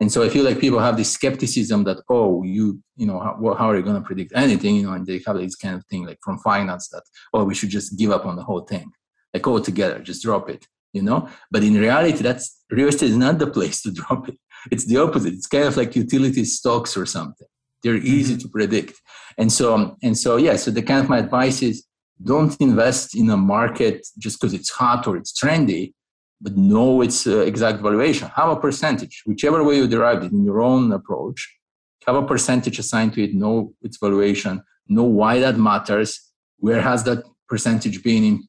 [0.00, 3.54] And so I feel like people have this skepticism that, oh, you, you know, how,
[3.56, 4.74] how are you going to predict anything?
[4.74, 7.54] You know, and they have this kind of thing like from finance that, oh, we
[7.54, 8.90] should just give up on the whole thing,
[9.32, 11.28] like altogether, just drop it, you know?
[11.52, 14.38] But in reality, that's real estate is not the place to drop it.
[14.70, 15.34] It's the opposite.
[15.34, 17.48] It's kind of like utility stocks or something.
[17.82, 18.42] They're easy mm-hmm.
[18.42, 19.00] to predict.
[19.38, 21.84] And so, and so, yeah, so the kind of my advice is
[22.22, 25.92] don't invest in a market just because it's hot or it's trendy
[26.42, 28.28] but know its uh, exact valuation.
[28.34, 31.48] Have a percentage, whichever way you derive it in your own approach.
[32.06, 36.20] Have a percentage assigned to it, know its valuation, know why that matters,
[36.58, 38.48] where has that percentage been in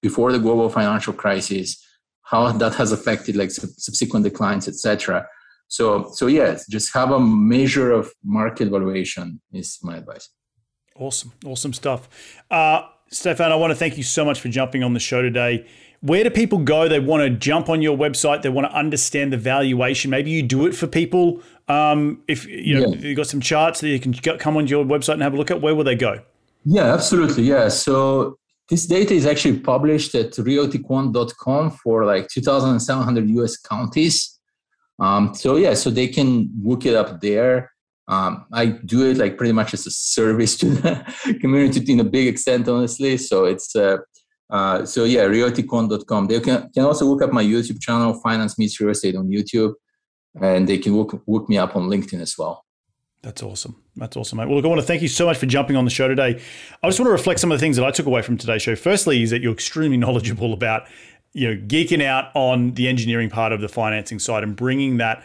[0.00, 1.76] before the global financial crisis,
[2.22, 5.26] how that has affected like subsequent declines, etc.
[5.68, 10.28] So, so yes, just have a measure of market valuation is my advice.
[10.96, 12.08] Awesome, awesome stuff.
[12.50, 15.66] Uh, Stefan, I want to thank you so much for jumping on the show today
[16.04, 16.86] where do people go?
[16.86, 18.42] They want to jump on your website.
[18.42, 20.10] They want to understand the valuation.
[20.10, 21.40] Maybe you do it for people.
[21.66, 22.96] Um, if you know yeah.
[22.98, 25.50] you've got some charts that you can come on your website and have a look
[25.50, 26.20] at, where will they go?
[26.66, 27.44] Yeah, absolutely.
[27.44, 27.68] Yeah.
[27.68, 28.36] So
[28.68, 34.33] this data is actually published at realtyquant.com for like 2,700 US counties.
[34.98, 37.72] Um, so yeah, so they can look it up there.
[38.06, 42.04] Um, I do it like pretty much as a service to the community in a
[42.04, 43.16] big extent, honestly.
[43.16, 43.98] So it's uh,
[44.50, 46.26] uh, so yeah, realtyquant.com.
[46.26, 49.74] They can, can also look up my YouTube channel, Finance Meets Real Estate on YouTube,
[50.40, 52.64] and they can look, look me up on LinkedIn as well.
[53.22, 53.82] That's awesome.
[53.96, 54.48] That's awesome, mate.
[54.48, 56.42] Well, look, I want to thank you so much for jumping on the show today.
[56.82, 58.60] I just want to reflect some of the things that I took away from today's
[58.60, 58.76] show.
[58.76, 60.86] Firstly, is that you're extremely knowledgeable about,
[61.34, 65.22] you know, geeking out on the engineering part of the financing side and bringing that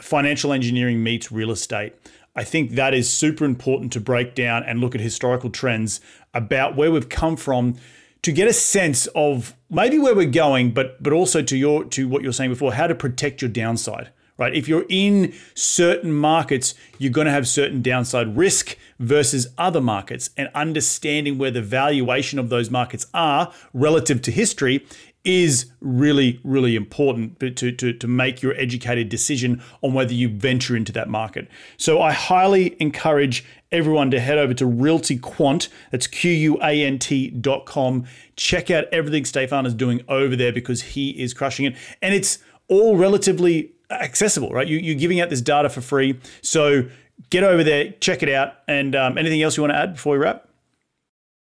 [0.00, 1.94] financial engineering meets real estate.
[2.36, 6.00] I think that is super important to break down and look at historical trends
[6.32, 7.76] about where we've come from
[8.22, 12.08] to get a sense of maybe where we're going, but but also to your to
[12.08, 14.10] what you're saying before, how to protect your downside.
[14.42, 14.54] Right?
[14.54, 20.30] If you're in certain markets, you're going to have certain downside risk versus other markets,
[20.36, 24.84] and understanding where the valuation of those markets are relative to history
[25.24, 30.74] is really, really important to, to, to make your educated decision on whether you venture
[30.74, 31.46] into that market.
[31.76, 35.68] So I highly encourage everyone to head over to Realty Quant.
[35.92, 38.04] That's Q U A N T dot com.
[38.34, 41.76] Check out everything Stefan is doing over there because he is crushing it.
[42.02, 43.70] And it's all relatively
[44.00, 44.66] accessible, right?
[44.66, 46.18] You, you're giving out this data for free.
[46.42, 46.88] So
[47.30, 48.54] get over there, check it out.
[48.68, 50.48] And um, anything else you want to add before we wrap?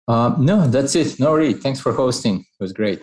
[0.07, 1.21] Uh, no, that's it.
[1.21, 1.53] No, really.
[1.53, 2.41] Thanks for hosting.
[2.41, 3.01] It was great.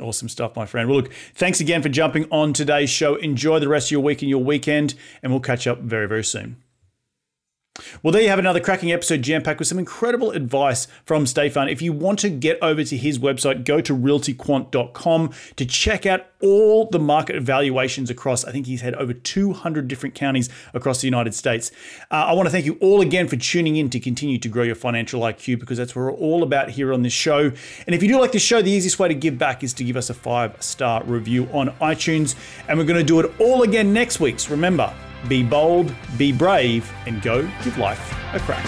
[0.00, 0.88] Awesome stuff, my friend.
[0.88, 3.14] Well, look, thanks again for jumping on today's show.
[3.16, 6.24] Enjoy the rest of your week and your weekend, and we'll catch up very, very
[6.24, 6.61] soon.
[8.02, 11.70] Well, there you have another cracking episode jam packed with some incredible advice from Stefan.
[11.70, 16.26] If you want to get over to his website, go to realtyquant.com to check out
[16.42, 18.44] all the market evaluations across.
[18.44, 21.70] I think he's had over 200 different counties across the United States.
[22.10, 24.64] Uh, I want to thank you all again for tuning in to continue to grow
[24.64, 27.50] your financial IQ because that's what we're all about here on this show.
[27.86, 29.84] And if you do like this show, the easiest way to give back is to
[29.84, 32.34] give us a five star review on iTunes.
[32.68, 34.40] And we're going to do it all again next week.
[34.40, 34.92] So remember,
[35.28, 38.66] be bold, be brave, and go give life a crack.